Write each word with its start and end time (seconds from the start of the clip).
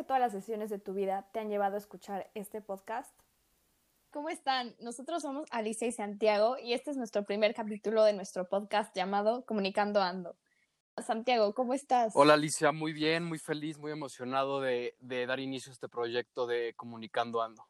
que 0.00 0.04
todas 0.04 0.20
las 0.20 0.32
sesiones 0.32 0.70
de 0.70 0.78
tu 0.78 0.94
vida 0.94 1.28
te 1.30 1.40
han 1.40 1.50
llevado 1.50 1.74
a 1.74 1.78
escuchar 1.78 2.30
este 2.32 2.62
podcast? 2.62 3.14
¿Cómo 4.10 4.30
están? 4.30 4.74
Nosotros 4.80 5.20
somos 5.20 5.46
Alicia 5.50 5.86
y 5.86 5.92
Santiago 5.92 6.56
y 6.58 6.72
este 6.72 6.90
es 6.90 6.96
nuestro 6.96 7.26
primer 7.26 7.54
capítulo 7.54 8.02
de 8.04 8.14
nuestro 8.14 8.48
podcast 8.48 8.96
llamado 8.96 9.44
Comunicando 9.44 10.00
Ando. 10.00 10.38
Santiago, 11.06 11.54
¿cómo 11.54 11.74
estás? 11.74 12.14
Hola 12.16 12.32
Alicia, 12.32 12.72
muy 12.72 12.94
bien, 12.94 13.24
muy 13.24 13.38
feliz, 13.38 13.76
muy 13.76 13.92
emocionado 13.92 14.62
de, 14.62 14.96
de 15.00 15.26
dar 15.26 15.38
inicio 15.38 15.70
a 15.70 15.74
este 15.74 15.90
proyecto 15.90 16.46
de 16.46 16.72
Comunicando 16.76 17.42
Ando. 17.42 17.68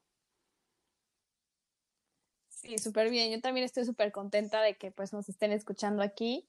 Sí, 2.49 2.79
súper 2.79 3.11
bien. 3.11 3.33
Yo 3.33 3.41
también 3.41 3.65
estoy 3.65 3.85
súper 3.85 4.13
contenta 4.13 4.63
de 4.63 4.77
que 4.77 4.93
pues 4.93 5.13
nos 5.13 5.29
estén 5.29 5.51
escuchando 5.51 6.01
aquí 6.01 6.49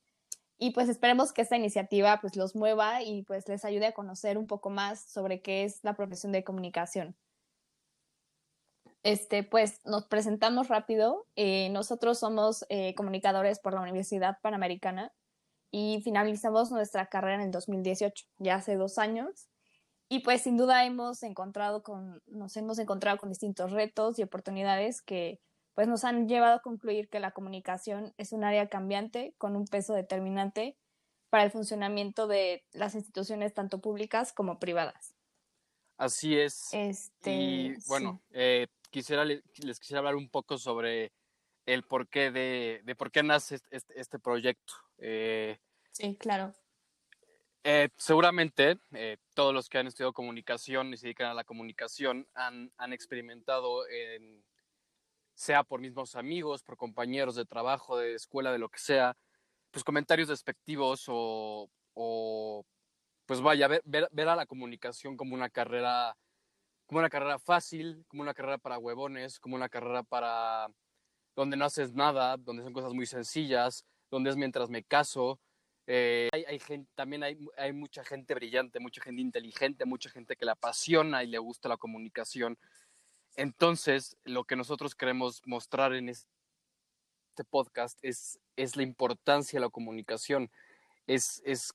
y 0.64 0.72
pues 0.72 0.90
esperemos 0.90 1.34
que 1.34 1.42
esta 1.42 1.58
iniciativa 1.58 2.20
pues 2.22 2.36
los 2.36 2.56
mueva 2.56 3.02
y 3.02 3.24
pues 3.24 3.48
les 3.50 3.66
ayude 3.66 3.88
a 3.88 3.94
conocer 3.94 4.38
un 4.38 4.46
poco 4.46 4.70
más 4.70 5.04
sobre 5.12 5.42
qué 5.42 5.64
es 5.64 5.84
la 5.84 5.96
profesión 5.96 6.32
de 6.32 6.44
comunicación. 6.44 7.16
Este, 9.02 9.42
pues 9.42 9.80
nos 9.86 10.06
presentamos 10.06 10.68
rápido. 10.68 11.26
Eh, 11.36 11.70
nosotros 11.72 12.20
somos 12.20 12.64
eh, 12.70 12.94
comunicadores 12.94 13.58
por 13.60 13.74
la 13.74 13.82
Universidad 13.82 14.38
Panamericana 14.44 15.12
y 15.72 16.00
finalizamos 16.04 16.70
nuestra 16.70 17.08
carrera 17.08 17.38
en 17.38 17.42
el 17.42 17.52
2018, 17.52 18.28
ya 18.38 18.58
hace 18.58 18.76
dos 18.76 19.00
años. 19.00 19.48
Y 20.10 20.20
pues 20.20 20.44
sin 20.44 20.58
duda 20.58 20.86
hemos 20.86 21.24
encontrado 21.24 21.82
con, 21.82 22.22
nos 22.28 22.56
hemos 22.56 22.78
encontrado 22.78 23.18
con 23.18 23.30
distintos 23.30 23.72
retos 23.72 24.20
y 24.20 24.24
oportunidades 24.24 25.02
que 25.02 25.40
pues 25.74 25.88
nos 25.88 26.04
han 26.04 26.28
llevado 26.28 26.56
a 26.56 26.62
concluir 26.62 27.10
que 27.10 27.20
la 27.20 27.32
comunicación 27.32 28.14
es 28.18 28.32
un 28.32 28.44
área 28.44 28.68
cambiante 28.68 29.34
con 29.38 29.56
un 29.56 29.66
peso 29.66 29.94
determinante 29.94 30.78
para 31.30 31.44
el 31.44 31.52
funcionamiento 31.52 32.28
de 32.28 32.66
las 32.74 32.96
instituciones 32.96 33.54
tanto 33.54 33.80
públicas 33.80 34.34
como 34.34 34.60
privadas. 34.60 35.16
Así 35.98 36.38
es. 36.38 36.70
Este, 36.74 37.32
y 37.34 37.76
bueno, 37.88 38.22
eh, 38.32 38.68
quisiera, 38.90 39.24
les 39.24 39.80
quisiera 39.80 40.00
hablar 40.00 40.16
un 40.16 40.30
poco 40.30 40.58
sobre 40.58 41.14
el 41.66 41.84
porqué 41.84 42.32
de, 42.32 42.82
de 42.84 42.96
por 42.96 43.12
qué 43.12 43.24
nace 43.24 43.60
este, 43.70 44.00
este 44.00 44.20
proyecto. 44.20 44.74
Eh, 44.98 45.60
sí, 45.92 46.16
claro. 46.18 46.54
Eh, 47.64 47.90
seguramente 47.96 48.80
eh, 48.94 49.18
todos 49.36 49.54
los 49.54 49.70
que 49.70 49.78
han 49.78 49.86
estudiado 49.86 50.14
comunicación 50.14 50.94
y 50.94 50.98
se 50.98 51.06
dedican 51.06 51.30
a 51.30 51.36
la 51.36 51.44
comunicación 51.44 52.28
han, 52.34 52.72
han 52.78 52.92
experimentado, 52.92 53.88
en, 53.88 54.44
sea 55.42 55.64
por 55.64 55.82
mismos 55.82 56.16
amigos, 56.16 56.62
por 56.62 56.78
compañeros 56.78 57.36
de 57.36 57.46
trabajo, 57.46 57.98
de 57.98 58.14
escuela, 58.14 58.52
de 58.52 58.60
lo 58.60 58.70
que 58.70 58.78
sea, 58.78 59.18
pues 59.72 59.84
comentarios 59.84 60.28
despectivos 60.28 61.06
o, 61.08 61.68
pues 63.26 63.42
vaya, 63.42 63.68
ver, 63.68 63.82
ver, 63.84 64.30
a 64.30 64.36
la 64.36 64.46
comunicación 64.46 65.18
como 65.18 65.34
una 65.34 65.50
carrera, 65.50 66.16
como 66.86 67.00
una 67.00 67.10
carrera 67.10 67.40
fácil, 67.40 68.06
como 68.08 68.22
una 68.22 68.36
carrera 68.36 68.60
para 68.60 68.78
huevones, 68.78 69.40
como 69.40 69.56
una 69.56 69.68
carrera 69.68 70.04
para 70.04 70.68
donde 71.36 71.58
no 71.58 71.66
haces 71.66 71.96
nada, 71.96 72.38
donde 72.38 72.62
son 72.62 72.74
cosas 72.74 72.94
muy 72.94 73.08
sencillas, 73.08 73.84
donde 74.12 74.30
es 74.30 74.38
mientras 74.38 74.70
me 74.70 74.84
caso. 74.84 75.40
Eh, 75.88 76.30
hay 76.32 76.60
gente, 76.60 76.88
también 76.94 77.24
hay, 77.24 77.40
hay, 77.58 77.74
mucha 77.74 78.04
gente 78.04 78.36
brillante, 78.36 78.80
mucha 78.80 79.02
gente 79.02 79.22
inteligente, 79.22 79.86
mucha 79.86 80.12
gente 80.12 80.36
que 80.36 80.46
le 80.46 80.52
apasiona 80.52 81.24
y 81.24 81.28
le 81.28 81.40
gusta 81.40 81.68
la 81.68 81.78
comunicación. 81.78 82.60
Entonces, 83.36 84.18
lo 84.24 84.44
que 84.44 84.56
nosotros 84.56 84.96
queremos 84.96 85.42
mostrar 85.46 85.94
en 85.94 86.10
este 86.10 86.28
podcast 87.50 87.98
es, 88.02 88.40
es 88.56 88.76
la 88.76 88.84
importancia 88.84 89.60
de 89.60 89.66
la 89.66 89.70
comunicación, 89.70 90.52
es, 91.08 91.42
es 91.46 91.74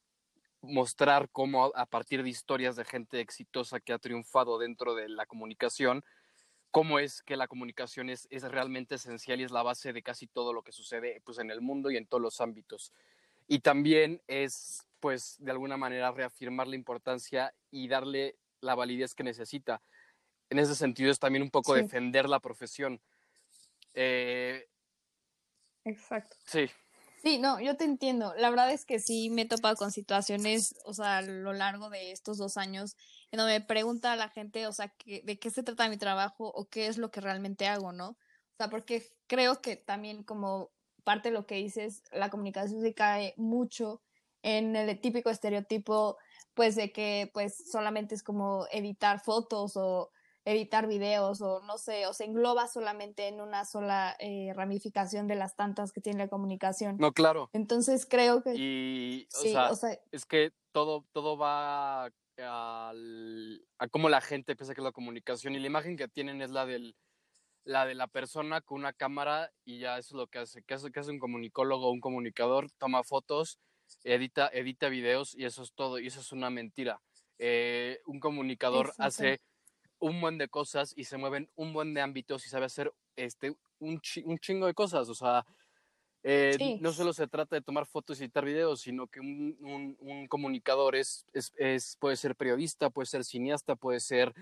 mostrar 0.61 1.29
cómo 1.31 1.73
a 1.75 1.87
partir 1.87 2.23
de 2.23 2.31
historias 2.31 2.77
de 2.77 2.85
gente 2.85 3.21
exitosa 3.21 3.81
que 3.81 3.93
ha 3.93 3.99
triunfado 3.99 4.59
dentro 4.59 4.95
de 4.95 5.09
la 5.09 5.27
comunicación, 5.27 6.05
cómo 6.71 6.99
es 6.99 7.23
que 7.23 7.37
la 7.37 7.49
comunicación 7.49 8.11
es, 8.11 8.27
es, 8.31 8.43
realmente 8.43 8.97
esencial 8.97 9.41
y 9.41 9.45
es 9.45 9.51
la 9.51 9.63
base 9.63 9.93
de 9.93 10.03
casi 10.03 10.27
todo 10.27 10.53
lo 10.53 10.63
que 10.63 10.73
sucede 10.73 11.23
pues, 11.25 11.39
en 11.39 11.51
el 11.51 11.61
mundo 11.61 11.91
y 11.91 11.97
en 11.97 12.07
todos 12.07 12.23
los 12.23 12.41
ámbitos. 12.41 12.93
Y 13.49 13.61
también 13.61 14.21
es, 14.27 14.87
pues, 15.01 15.37
de 15.39 15.53
alguna 15.53 15.77
manera 15.77 16.11
reafirmar 16.11 16.67
la 16.67 16.77
importancia 16.77 17.55
y 17.71 17.89
darle 17.89 18.37
la 18.61 18.75
validez 18.75 19.15
que 19.15 19.23
necesita. 19.23 19.81
En 20.51 20.59
ese 20.59 20.75
sentido 20.75 21.11
es 21.11 21.19
también 21.19 21.43
un 21.43 21.51
poco 21.51 21.75
sí. 21.75 21.83
defender 21.83 22.29
la 22.29 22.41
profesión. 22.41 23.01
Eh, 23.95 24.67
Exacto. 25.85 26.37
Sí. 26.45 26.69
Sí, 27.23 27.39
no, 27.39 27.61
yo 27.61 27.77
te 27.77 27.85
entiendo. 27.85 28.35
La 28.37 28.51
verdad 28.51 28.71
es 28.71 28.85
que 28.85 29.01
sí 29.01 29.31
me 29.31 29.43
he 29.43 29.49
topado 29.49 29.75
con 29.75 29.91
situaciones, 29.91 30.77
o 30.85 30.95
sea, 30.95 31.19
a 31.19 31.23
lo 31.23 31.53
largo 31.53 31.91
de 31.91 32.13
estos 32.13 32.39
dos 32.39 32.57
años, 32.57 32.97
en 33.33 33.39
donde 33.39 33.59
me 33.59 33.65
pregunta 33.65 34.13
a 34.13 34.17
la 34.17 34.29
gente, 34.29 34.67
o 34.67 34.73
sea, 34.73 34.89
que, 34.91 35.23
de 35.25 35.39
qué 35.39 35.51
se 35.51 35.63
trata 35.63 35.89
mi 35.89 35.97
trabajo 35.97 36.47
o 36.47 36.69
qué 36.69 36.87
es 36.87 36.99
lo 36.99 37.11
que 37.11 37.21
realmente 37.21 37.67
hago, 37.67 37.93
¿no? 37.93 38.11
O 38.11 38.57
sea, 38.59 38.71
porque 38.71 39.11
creo 39.27 39.61
que 39.61 39.77
también 39.77 40.23
como 40.23 40.71
parte 41.05 41.31
de 41.31 41.35
lo 41.35 41.47
que 41.47 41.57
dices, 41.57 42.03
la 42.13 42.31
comunicación 42.31 42.81
se 42.81 42.95
cae 42.95 43.35
mucho 43.37 44.03
en 44.43 44.77
el 44.77 45.01
típico 45.01 45.31
estereotipo, 45.31 46.19
pues 46.55 46.77
de 46.77 46.93
que 46.93 47.31
pues 47.33 47.71
solamente 47.71 48.15
es 48.15 48.23
como 48.23 48.67
editar 48.71 49.21
fotos 49.21 49.77
o 49.77 50.11
editar 50.47 50.87
videos 50.87 51.43
o 51.43 51.61
no 51.63 51.77
sé, 51.77 52.07
o 52.07 52.15
se 52.15 52.25
engloba 52.25 52.69
solamente 52.69 53.29
en 53.29 53.41
una 53.41 53.65
sola 53.65 54.17
eh, 54.21 54.53
ramificación 54.55 55.27
de 55.27 55.35
las 55.35 55.57
tantas 55.57 55.93
que 55.93 56.01
tiene 56.01 56.21
la 56.21 56.29
comunicación. 56.29 56.97
No, 56.99 57.13
claro. 57.13 57.51
Entonces 57.53 58.07
creo 58.09 58.43
que... 58.43 58.55
Y, 58.55 59.29
o, 59.35 59.39
sí, 59.39 59.51
sea, 59.51 59.71
o 59.71 59.75
sea, 59.75 59.99
es 60.13 60.25
que 60.25 60.53
todo, 60.73 61.05
todo 61.13 61.37
va 61.37 62.05
al, 62.39 63.67
a 63.79 63.89
cómo 63.89 64.09
la 64.09 64.21
gente 64.21 64.55
piensa 64.55 64.75
que 64.75 64.81
es 64.81 64.85
la 64.85 64.93
comunicación 64.93 65.55
y 65.55 65.59
la 65.59 65.67
imagen 65.67 65.97
que 65.97 66.09
tienen 66.09 66.41
es 66.41 66.51
la 66.51 66.65
del 66.65 66.97
la 67.65 67.85
de 67.85 67.97
la 67.97 68.07
persona 68.07 68.61
con 68.61 68.79
una 68.79 68.93
cámara 68.93 69.51
y 69.65 69.81
ya 69.81 69.99
eso 69.99 70.15
es 70.15 70.19
lo 70.19 70.29
que 70.29 70.39
hace, 70.39 70.63
que 70.63 70.75
hace, 70.75 70.89
hace 70.95 71.11
un 71.11 71.19
comunicólogo 71.19 71.89
o 71.89 71.91
un 71.91 72.01
comunicador, 72.01 72.71
toma 72.79 73.03
fotos, 73.03 73.59
edita, 74.05 74.49
edita 74.53 74.89
videos 74.89 75.35
y 75.35 75.47
eso 75.47 75.65
es 75.65 75.73
todo, 75.73 75.99
y 75.99 76.07
eso 76.07 76.21
es 76.21 76.31
una 76.31 76.49
mentira. 76.49 77.03
Eh, 77.39 78.01
un 78.07 78.21
comunicador 78.21 78.93
hace 78.99 79.41
un 79.99 80.21
buen 80.21 80.39
de 80.39 80.49
cosas 80.49 80.93
y 80.97 81.05
se 81.05 81.17
mueven 81.17 81.49
un 81.57 81.73
buen 81.73 81.95
de 81.95 82.01
ámbitos 82.01 82.47
y 82.47 82.49
sabe 82.49 82.67
hacer 82.67 82.93
este, 83.17 83.57
un, 83.79 84.01
ch 84.01 84.23
un 84.25 84.39
chingo 84.39 84.67
de 84.67 84.75
cosas. 84.75 85.09
O 85.09 85.15
sea, 85.15 85.45
eh, 86.23 86.55
sí. 86.59 86.79
no 86.81 86.93
solo 86.93 87.13
se 87.13 87.29
trata 87.29 87.57
de 87.57 87.63
tomar 87.63 87.87
fotos 87.87 88.21
y 88.21 88.25
editar 88.25 88.45
videos, 88.45 88.81
sino 88.81 89.07
que 89.07 89.21
un, 89.21 89.57
un, 89.61 89.97
un 90.01 90.27
comunicador 90.27 90.97
es, 90.97 91.25
es, 91.33 91.53
es, 91.57 91.97
puede 92.01 92.17
ser 92.17 92.35
periodista, 92.37 92.91
puede 92.91 93.07
ser 93.07 93.25
cineasta, 93.25 93.77
puede 93.77 94.01
ser 94.01 94.35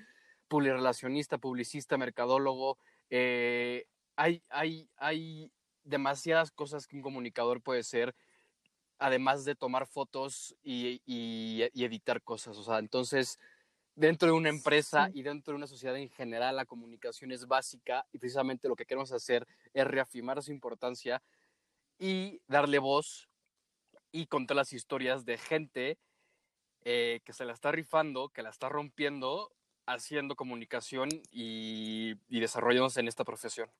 publirelacionista, 0.49 1.39
publicista, 1.39 1.99
mercadólogo. 1.99 2.79
Eh, 3.11 3.87
hay, 4.17 4.43
hay, 4.49 4.89
hay 4.97 5.51
demasiadas 5.85 6.51
cosas 6.51 6.87
que 6.87 6.97
un 6.97 7.03
comunicador 7.03 7.61
puede 7.61 7.83
ser, 7.83 8.15
además 8.99 9.45
de 9.45 9.55
tomar 9.55 9.87
fotos 9.87 10.55
y, 10.63 11.03
y, 11.05 11.65
y 11.73 11.85
editar 11.85 12.23
cosas. 12.23 12.57
O 12.57 12.63
sea, 12.63 12.79
entonces 12.79 13.39
dentro 13.95 14.29
de 14.29 14.35
una 14.35 14.49
empresa 14.49 15.07
sí. 15.07 15.21
y 15.21 15.23
dentro 15.23 15.53
de 15.53 15.57
una 15.57 15.67
sociedad 15.67 15.97
en 15.97 16.11
general 16.11 16.57
la 16.57 16.65
comunicación 16.65 17.33
es 17.33 17.47
básica 17.47 18.07
y 18.13 18.19
precisamente 18.19 18.69
lo 18.69 18.77
que 18.77 18.87
queremos 18.87 19.13
hacer 19.13 19.47
es 19.73 19.87
reafirmar 19.87 20.43
su 20.43 20.53
importancia 20.53 21.23
y 21.99 22.41
darle 22.47 22.79
voz 22.79 23.29
y 24.11 24.27
contar 24.27 24.57
las 24.57 24.73
historias 24.73 25.25
de 25.25 25.39
gente 25.39 25.99
eh, 26.85 27.21
que 27.25 27.33
se 27.33 27.45
la 27.45 27.53
está 27.53 27.73
rifando, 27.73 28.29
que 28.29 28.43
la 28.43 28.51
está 28.51 28.69
rompiendo, 28.69 29.53
haciendo 29.87 30.37
comunicación 30.37 31.09
y, 31.31 32.15
y 32.29 32.41
desarrollándose 32.41 33.01
en 33.01 33.09
esta 33.09 33.25
profesión. 33.25 33.71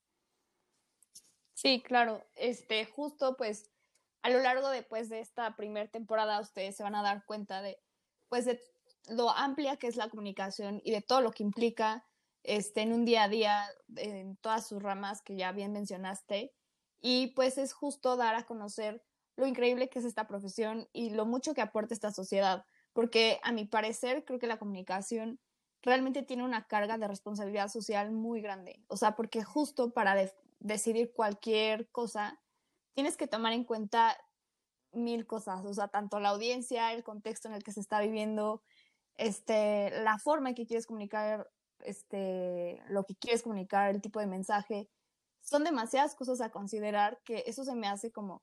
Sí, 1.55 1.83
claro. 1.83 2.25
Este, 2.35 2.85
justo 2.85 3.37
pues 3.37 3.71
a 4.25 4.31
lo 4.31 4.41
largo 4.41 4.71
de, 4.71 4.83
pues, 4.83 5.11
de 5.11 5.21
esta 5.21 5.55
primera 5.55 5.87
temporada 5.91 6.41
ustedes 6.41 6.75
se 6.75 6.83
van 6.83 6.95
a 6.95 7.03
dar 7.03 7.27
cuenta 7.27 7.61
de, 7.61 7.79
pues, 8.31 8.47
de 8.47 8.59
lo 9.09 9.31
amplia 9.31 9.77
que 9.77 9.87
es 9.87 9.97
la 9.97 10.09
comunicación 10.09 10.81
y 10.85 10.93
de 10.93 11.03
todo 11.03 11.21
lo 11.21 11.33
que 11.33 11.43
implica 11.43 12.07
este, 12.43 12.83
en 12.83 12.93
un 12.93 13.05
día 13.05 13.25
a 13.25 13.29
día, 13.29 13.65
en 13.97 14.37
todas 14.37 14.67
sus 14.67 14.83
ramas 14.83 15.23
que 15.23 15.37
ya 15.37 15.53
bien 15.53 15.73
mencionaste. 15.73 16.53
Y 17.01 17.29
pues 17.29 17.59
es 17.59 17.73
justo 17.73 18.17
dar 18.17 18.35
a 18.35 18.45
conocer 18.45 19.03
lo 19.37 19.47
increíble 19.47 19.89
que 19.89 19.99
es 19.99 20.05
esta 20.05 20.27
profesión 20.27 20.89
y 20.93 21.11
lo 21.11 21.27
mucho 21.27 21.55
que 21.55 21.61
aporta 21.61 21.95
esta 21.95 22.13
sociedad, 22.13 22.65
porque 22.93 23.41
a 23.43 23.53
mi 23.53 23.65
parecer 23.65 24.25
creo 24.25 24.39
que 24.39 24.47
la 24.47 24.59
comunicación 24.59 25.41
realmente 25.83 26.23
tiene 26.23 26.45
una 26.45 26.67
carga 26.67 26.97
de 26.97 27.09
responsabilidad 27.09 27.69
social 27.69 28.11
muy 28.13 28.41
grande. 28.41 28.83
O 28.89 28.97
sea, 28.97 29.17
porque 29.17 29.43
justo 29.43 29.93
para 29.93 30.15
de 30.15 30.33
decidir 30.61 31.13
cualquier 31.13 31.91
cosa, 31.91 32.41
tienes 32.95 33.17
que 33.17 33.27
tomar 33.27 33.53
en 33.53 33.65
cuenta 33.65 34.17
mil 34.93 35.27
cosas, 35.27 35.65
o 35.65 35.75
sea, 35.75 35.89
tanto 35.89 36.21
la 36.21 36.31
audiencia, 36.31 36.93
el 36.93 37.03
contexto 37.03 37.49
en 37.49 37.55
el 37.55 37.65
que 37.65 37.73
se 37.73 37.81
está 37.81 38.01
viviendo, 38.01 38.63
este, 39.17 39.91
la 40.03 40.19
forma 40.19 40.51
en 40.51 40.55
que 40.55 40.67
quieres 40.67 40.87
comunicar 40.87 41.51
este, 41.81 42.83
lo 42.89 43.05
que 43.05 43.15
quieres 43.17 43.43
comunicar, 43.43 43.95
el 43.95 44.01
tipo 44.01 44.21
de 44.21 44.27
mensaje, 44.27 44.89
son 45.41 45.65
demasiadas 45.65 46.15
cosas 46.15 46.41
a 46.41 46.51
considerar 46.51 47.21
que 47.25 47.45
eso 47.47 47.65
se 47.65 47.75
me 47.75 47.87
hace 47.87 48.11
como 48.11 48.43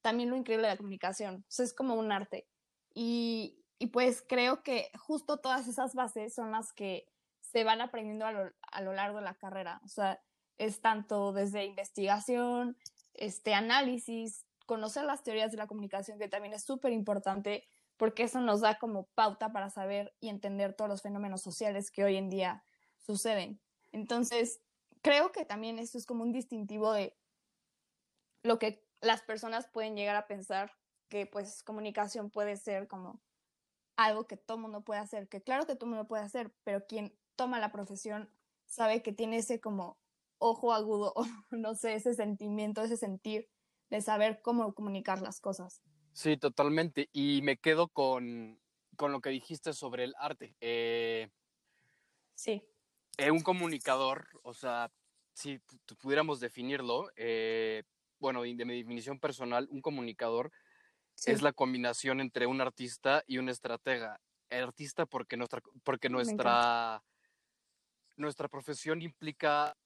también 0.00 0.30
lo 0.30 0.36
increíble 0.36 0.66
de 0.66 0.74
la 0.74 0.78
comunicación. 0.78 1.44
O 1.46 1.50
sea, 1.50 1.64
es 1.64 1.74
como 1.74 1.94
un 1.94 2.12
arte. 2.12 2.46
Y 2.94 3.58
y 3.78 3.88
pues 3.88 4.24
creo 4.28 4.62
que 4.62 4.90
justo 4.98 5.38
todas 5.38 5.68
esas 5.68 5.94
bases 5.94 6.34
son 6.34 6.50
las 6.50 6.72
que 6.72 7.06
se 7.40 7.64
van 7.64 7.80
aprendiendo 7.80 8.26
a 8.26 8.32
lo, 8.32 8.50
a 8.72 8.80
lo 8.80 8.92
largo 8.92 9.18
de 9.18 9.24
la 9.24 9.34
carrera. 9.34 9.80
O 9.84 9.88
sea, 9.88 10.20
es 10.58 10.80
tanto 10.80 11.32
desde 11.32 11.64
investigación, 11.64 12.76
este 13.14 13.54
análisis, 13.54 14.44
conocer 14.66 15.04
las 15.04 15.22
teorías 15.22 15.52
de 15.52 15.58
la 15.58 15.68
comunicación, 15.68 16.18
que 16.18 16.28
también 16.28 16.54
es 16.54 16.64
súper 16.64 16.92
importante 16.92 17.68
porque 17.98 18.22
eso 18.22 18.40
nos 18.40 18.62
da 18.62 18.78
como 18.78 19.08
pauta 19.14 19.52
para 19.52 19.68
saber 19.68 20.14
y 20.20 20.30
entender 20.30 20.72
todos 20.72 20.88
los 20.88 21.02
fenómenos 21.02 21.42
sociales 21.42 21.90
que 21.90 22.04
hoy 22.04 22.16
en 22.16 22.30
día 22.30 22.64
suceden. 22.96 23.60
Entonces, 23.92 24.62
creo 25.02 25.32
que 25.32 25.44
también 25.44 25.78
esto 25.78 25.98
es 25.98 26.06
como 26.06 26.22
un 26.22 26.32
distintivo 26.32 26.92
de 26.92 27.18
lo 28.42 28.58
que 28.58 28.86
las 29.00 29.22
personas 29.22 29.68
pueden 29.68 29.96
llegar 29.96 30.16
a 30.16 30.26
pensar 30.26 30.72
que 31.08 31.26
pues 31.26 31.62
comunicación 31.62 32.30
puede 32.30 32.56
ser 32.56 32.86
como 32.86 33.20
algo 33.96 34.26
que 34.26 34.36
todo 34.36 34.58
mundo 34.58 34.82
puede 34.82 35.00
hacer, 35.00 35.28
que 35.28 35.42
claro 35.42 35.66
que 35.66 35.74
todo 35.74 35.90
mundo 35.90 36.06
puede 36.06 36.22
hacer, 36.22 36.54
pero 36.62 36.86
quien 36.86 37.18
toma 37.34 37.58
la 37.58 37.72
profesión 37.72 38.30
sabe 38.66 39.02
que 39.02 39.12
tiene 39.12 39.38
ese 39.38 39.60
como 39.60 39.98
ojo 40.38 40.72
agudo, 40.72 41.14
no 41.50 41.74
sé, 41.74 41.94
ese 41.94 42.14
sentimiento, 42.14 42.82
ese 42.82 42.96
sentir 42.96 43.48
de 43.90 44.00
saber 44.00 44.40
cómo 44.42 44.72
comunicar 44.74 45.20
las 45.20 45.40
cosas. 45.40 45.82
Sí, 46.12 46.36
totalmente. 46.36 47.08
Y 47.12 47.42
me 47.42 47.56
quedo 47.56 47.88
con, 47.88 48.60
con 48.96 49.12
lo 49.12 49.20
que 49.20 49.30
dijiste 49.30 49.72
sobre 49.72 50.04
el 50.04 50.14
arte. 50.18 50.56
Eh, 50.60 51.28
sí. 52.34 52.62
Eh, 53.16 53.30
un 53.30 53.40
comunicador, 53.40 54.28
o 54.42 54.54
sea, 54.54 54.90
si 55.32 55.60
pudiéramos 56.00 56.40
definirlo, 56.40 57.10
eh, 57.16 57.84
bueno, 58.18 58.42
de 58.42 58.64
mi 58.64 58.76
definición 58.76 59.18
personal, 59.20 59.68
un 59.70 59.80
comunicador 59.80 60.52
es 61.26 61.42
la 61.42 61.52
combinación 61.52 62.20
entre 62.20 62.46
un 62.46 62.60
artista 62.60 63.24
y 63.26 63.38
un 63.38 63.48
estratega. 63.48 64.20
El 64.50 64.64
artista 64.64 65.04
porque 65.04 65.36
nuestra, 65.36 65.60
porque 65.82 66.08
nuestra, 66.08 67.02
nuestra 68.16 68.48
profesión 68.48 69.02
implica 69.02 69.76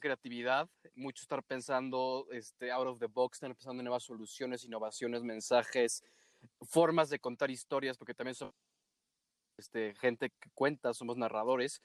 creatividad, 0.00 0.68
mucho 0.94 1.22
estar 1.22 1.42
pensando 1.42 2.26
este, 2.32 2.70
out 2.70 2.86
of 2.86 2.98
the 2.98 3.06
box, 3.06 3.36
estar 3.36 3.54
pensando 3.54 3.80
en 3.80 3.84
nuevas 3.84 4.04
soluciones, 4.04 4.64
innovaciones, 4.64 5.22
mensajes, 5.22 6.02
formas 6.62 7.10
de 7.10 7.18
contar 7.18 7.50
historias, 7.50 7.96
porque 7.96 8.14
también 8.14 8.34
somos 8.34 8.54
este, 9.56 9.94
gente 9.94 10.30
que 10.30 10.50
cuenta, 10.54 10.94
somos 10.94 11.16
narradores, 11.16 11.82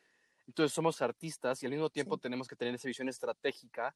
entonces 0.47 0.73
somos 0.73 1.01
artistas 1.01 1.61
y 1.61 1.65
al 1.65 1.71
mismo 1.71 1.89
tiempo 1.89 2.17
tenemos 2.17 2.47
que 2.47 2.55
tener 2.55 2.75
esa 2.75 2.87
visión 2.87 3.09
estratégica 3.09 3.95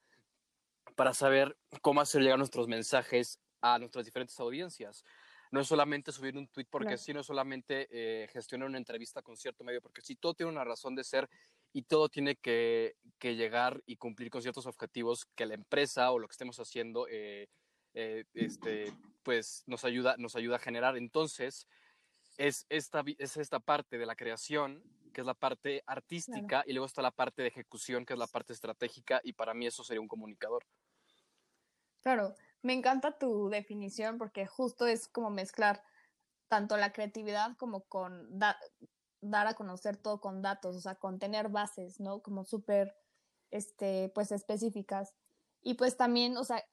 para 0.96 1.14
saber 1.14 1.58
cómo 1.82 2.02
hacer 2.02 2.22
llegar 2.22 2.38
nuestros 2.38 2.68
mensajes 2.68 3.40
a 3.62 3.80
nuestras 3.80 4.06
diferentes 4.06 4.40
audiencias. 4.40 5.04
No 5.52 5.62
es 5.62 5.68
solamente 5.68 6.12
subir 6.12 6.38
un 6.38 6.48
tweet 6.48 6.68
porque 6.70 6.98
sí, 6.98 7.14
no 7.14 7.22
es 7.22 7.26
solamente 7.26 7.88
eh, 7.92 8.28
gestionar 8.28 8.68
una 8.68 8.78
entrevista 8.78 9.22
con 9.22 9.36
cierto 9.36 9.64
medio, 9.64 9.82
porque 9.82 10.02
sí, 10.02 10.16
todo 10.16 10.34
tiene 10.34 10.52
una 10.52 10.64
razón 10.64 10.96
de 10.96 11.04
ser 11.04 11.30
y 11.74 11.84
todo 11.84 12.10
tiene 12.10 12.36
que, 12.36 12.96
que 13.20 13.36
llegar 13.36 13.82
y 13.86 13.98
cumplir 13.98 14.30
con 14.30 14.42
ciertos 14.42 14.66
objetivos 14.66 15.26
que 15.36 15.46
la 15.46 15.54
empresa 15.54 16.12
o 16.12 16.20
lo 16.20 16.28
que 16.28 16.34
estemos 16.34 16.60
haciendo 16.60 17.08
eh, 17.10 17.48
eh, 17.94 18.26
este, 18.34 18.94
pues 19.24 19.64
nos 19.68 19.84
ayuda, 19.84 20.16
nos 20.18 20.36
ayuda 20.36 20.58
a 20.58 20.60
generar. 20.60 20.98
Entonces, 20.98 21.68
es 22.38 22.66
esta, 22.70 23.04
es 23.18 23.38
esta 23.38 23.60
parte 23.60 23.98
de 23.98 24.06
la 24.06 24.16
creación, 24.16 24.84
que 25.14 25.22
es 25.22 25.28
la 25.28 25.34
parte 25.34 25.84
artística, 25.86 26.64
y 26.66 26.74
luego 26.74 26.86
está 26.86 27.02
la 27.02 27.12
parte 27.12 27.42
de 27.42 27.50
ejecución, 27.50 28.06
que 28.06 28.14
es 28.14 28.20
la 28.20 28.28
parte 28.28 28.54
estratégica, 28.54 29.20
y 29.24 29.34
para 29.34 29.54
mí 29.54 29.68
eso 29.68 29.84
sería 29.84 30.02
un 30.02 30.08
comunicador. 30.08 30.66
Claro, 32.02 32.36
me 32.62 32.74
encanta 32.74 33.18
tu 33.18 33.50
definición 33.50 34.18
porque 34.18 34.46
justo 34.46 34.88
es 34.88 35.08
como 35.08 35.30
mezclar 35.30 35.84
tanto 36.48 36.78
la 36.78 36.94
creatividad 36.94 37.58
como 37.58 37.82
con 37.82 38.28
dar 39.22 39.48
a 39.48 39.54
conocer 39.54 39.98
todo 39.98 40.22
con 40.22 40.42
datos, 40.42 40.76
o 40.76 40.82
sea, 40.82 40.96
con 40.96 41.20
tener 41.20 41.50
bases, 41.50 42.00
¿no? 42.00 42.22
Como 42.22 42.46
súper, 42.46 42.96
este, 43.52 44.12
pues 44.16 44.32
específicas. 44.32 45.16
Y 45.62 45.74
pues 45.76 45.98
también, 45.98 46.38
o 46.38 46.44
sea, 46.44 46.64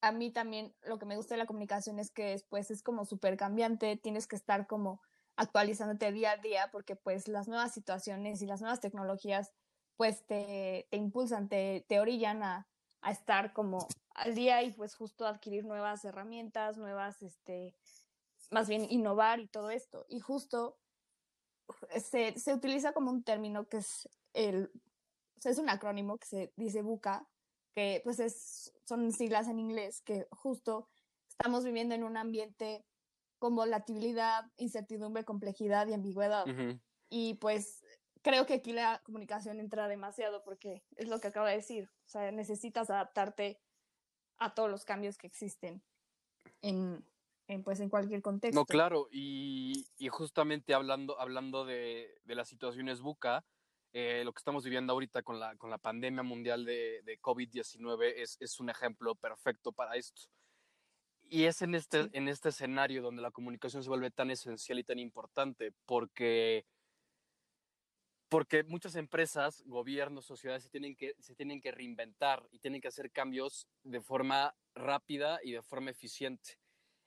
a 0.00 0.12
mí 0.12 0.30
también 0.30 0.74
lo 0.82 0.98
que 0.98 1.06
me 1.06 1.16
gusta 1.16 1.34
de 1.34 1.38
la 1.38 1.46
comunicación 1.46 1.98
es 1.98 2.10
que 2.10 2.26
después 2.26 2.70
es 2.70 2.82
como 2.82 3.04
súper 3.04 3.36
cambiante, 3.36 3.96
tienes 3.96 4.26
que 4.26 4.36
estar 4.36 4.66
como 4.66 5.00
actualizándote 5.36 6.12
día 6.12 6.32
a 6.32 6.36
día 6.36 6.68
porque 6.72 6.96
pues 6.96 7.28
las 7.28 7.48
nuevas 7.48 7.72
situaciones 7.72 8.40
y 8.40 8.46
las 8.46 8.60
nuevas 8.60 8.80
tecnologías 8.80 9.52
pues 9.96 10.26
te, 10.26 10.86
te 10.90 10.96
impulsan, 10.96 11.48
te, 11.48 11.84
te 11.88 12.00
orillan 12.00 12.42
a, 12.42 12.68
a 13.00 13.10
estar 13.10 13.52
como 13.52 13.86
al 14.10 14.34
día 14.34 14.62
y 14.62 14.72
pues 14.72 14.94
justo 14.94 15.26
adquirir 15.26 15.64
nuevas 15.64 16.04
herramientas, 16.04 16.76
nuevas, 16.76 17.22
este, 17.22 17.74
más 18.50 18.68
bien 18.68 18.86
innovar 18.90 19.40
y 19.40 19.48
todo 19.48 19.70
esto. 19.70 20.06
Y 20.08 20.20
justo 20.20 20.78
se, 22.00 22.38
se 22.38 22.54
utiliza 22.54 22.92
como 22.92 23.10
un 23.10 23.22
término 23.22 23.68
que 23.68 23.78
es 23.78 24.08
el, 24.34 24.70
es 25.44 25.58
un 25.58 25.68
acrónimo 25.68 26.18
que 26.18 26.26
se 26.26 26.52
dice 26.56 26.82
BUCA, 26.82 27.26
que 27.74 28.00
pues 28.04 28.18
es, 28.20 28.72
son 28.84 29.12
siglas 29.12 29.48
en 29.48 29.58
inglés, 29.58 30.00
que 30.02 30.26
justo 30.30 30.88
estamos 31.28 31.64
viviendo 31.64 31.94
en 31.94 32.04
un 32.04 32.16
ambiente 32.16 32.84
con 33.38 33.54
volatilidad, 33.54 34.50
incertidumbre, 34.56 35.24
complejidad 35.24 35.86
y 35.86 35.92
ambigüedad. 35.92 36.46
Y 37.10 37.34
pues 37.34 37.84
creo 38.22 38.46
que 38.46 38.54
aquí 38.54 38.72
la 38.72 39.00
comunicación 39.04 39.60
entra 39.60 39.88
demasiado 39.88 40.42
porque 40.42 40.82
es 40.96 41.08
lo 41.08 41.20
que 41.20 41.28
acabo 41.28 41.46
de 41.46 41.56
decir, 41.56 41.90
o 42.06 42.08
sea, 42.08 42.30
necesitas 42.32 42.90
adaptarte 42.90 43.60
a 44.38 44.54
todos 44.54 44.70
los 44.70 44.84
cambios 44.84 45.16
que 45.18 45.26
existen 45.26 45.82
en, 46.62 47.04
en, 47.48 47.62
pues, 47.62 47.80
en 47.80 47.88
cualquier 47.88 48.22
contexto. 48.22 48.58
No, 48.58 48.64
claro, 48.64 49.08
y, 49.10 49.86
y 49.98 50.08
justamente 50.08 50.74
hablando, 50.74 51.18
hablando 51.20 51.64
de, 51.64 52.18
de 52.24 52.34
las 52.34 52.48
situaciones 52.48 53.00
buca, 53.00 53.44
eh, 53.92 54.22
lo 54.24 54.32
que 54.32 54.40
estamos 54.40 54.64
viviendo 54.64 54.92
ahorita 54.92 55.22
con 55.22 55.40
la, 55.40 55.56
con 55.56 55.70
la 55.70 55.78
pandemia 55.78 56.22
mundial 56.22 56.64
de, 56.64 57.02
de 57.04 57.18
COVID-19 57.20 58.12
es, 58.16 58.36
es, 58.40 58.60
un 58.60 58.68
ejemplo 58.68 59.14
perfecto 59.14 59.72
para 59.72 59.96
esto. 59.96 60.22
Y 61.28 61.44
es 61.44 61.62
en 61.62 61.74
este, 61.74 62.08
en 62.12 62.28
este 62.28 62.50
escenario 62.50 63.02
donde 63.02 63.22
la 63.22 63.30
comunicación 63.30 63.82
se 63.82 63.88
vuelve 63.88 64.10
tan 64.10 64.30
esencial 64.30 64.78
y 64.78 64.84
tan 64.84 64.98
importante, 64.98 65.72
porque 65.86 66.66
porque 68.28 68.64
muchas 68.64 68.96
empresas, 68.96 69.62
gobiernos, 69.66 70.26
sociedades 70.26 70.64
se 70.64 70.68
tienen, 70.68 70.96
que, 70.96 71.14
se 71.20 71.34
tienen 71.34 71.60
que 71.60 71.70
reinventar 71.70 72.46
y 72.50 72.58
tienen 72.58 72.80
que 72.80 72.88
hacer 72.88 73.10
cambios 73.12 73.68
de 73.84 74.00
forma 74.00 74.54
rápida 74.74 75.38
y 75.42 75.52
de 75.52 75.62
forma 75.62 75.90
eficiente. 75.90 76.58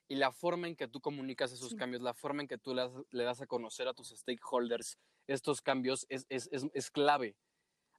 Y 0.09 0.15
la 0.15 0.31
forma 0.31 0.67
en 0.67 0.75
que 0.75 0.87
tú 0.87 0.99
comunicas 0.99 1.51
esos 1.53 1.75
cambios, 1.75 2.01
la 2.01 2.13
forma 2.13 2.41
en 2.41 2.47
que 2.47 2.57
tú 2.57 2.73
le 2.73 3.23
das, 3.23 3.41
a 3.41 3.47
conocer 3.47 3.87
a 3.87 3.93
tus 3.93 4.09
stakeholders 4.09 4.97
estos 5.27 5.61
cambios 5.61 6.05
es, 6.09 6.25
es, 6.29 6.49
es, 6.51 6.65
es 6.73 6.89
clave. 6.91 7.37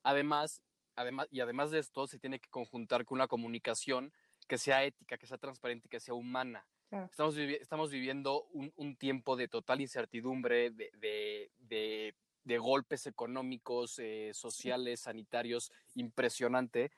Además, 0.03 0.61
además, 0.97 1.29
y 1.31 1.41
además 1.41 1.71
de 1.71 1.79
esto, 1.79 2.07
se 2.09 2.19
tiene 2.19 2.41
que 2.41 2.51
conjuntar 2.51 3.05
con 3.05 3.17
una 3.17 3.29
comunicación 3.29 4.13
que 4.49 4.59
sea 4.59 4.85
ética, 4.85 5.17
que 5.17 5.27
sea 5.27 5.39
transparente, 5.39 5.89
que 5.89 6.01
sea 6.01 6.15
humana. 6.15 6.67
Estamos, 6.91 7.37
estamos 7.37 7.91
viviendo 7.91 8.43
un, 8.51 8.73
un, 8.75 8.97
tiempo 8.97 9.37
de 9.37 9.47
total 9.47 9.81
incertidumbre, 9.81 10.71
de, 10.71 10.91
de, 10.99 11.53
de 11.59 12.17
de 12.45 12.59
golpes 12.59 13.07
económicos, 13.07 13.99
eh, 13.99 14.31
sociales, 14.35 15.01
sanitarios, 15.01 15.73
impresionante. 15.95 16.91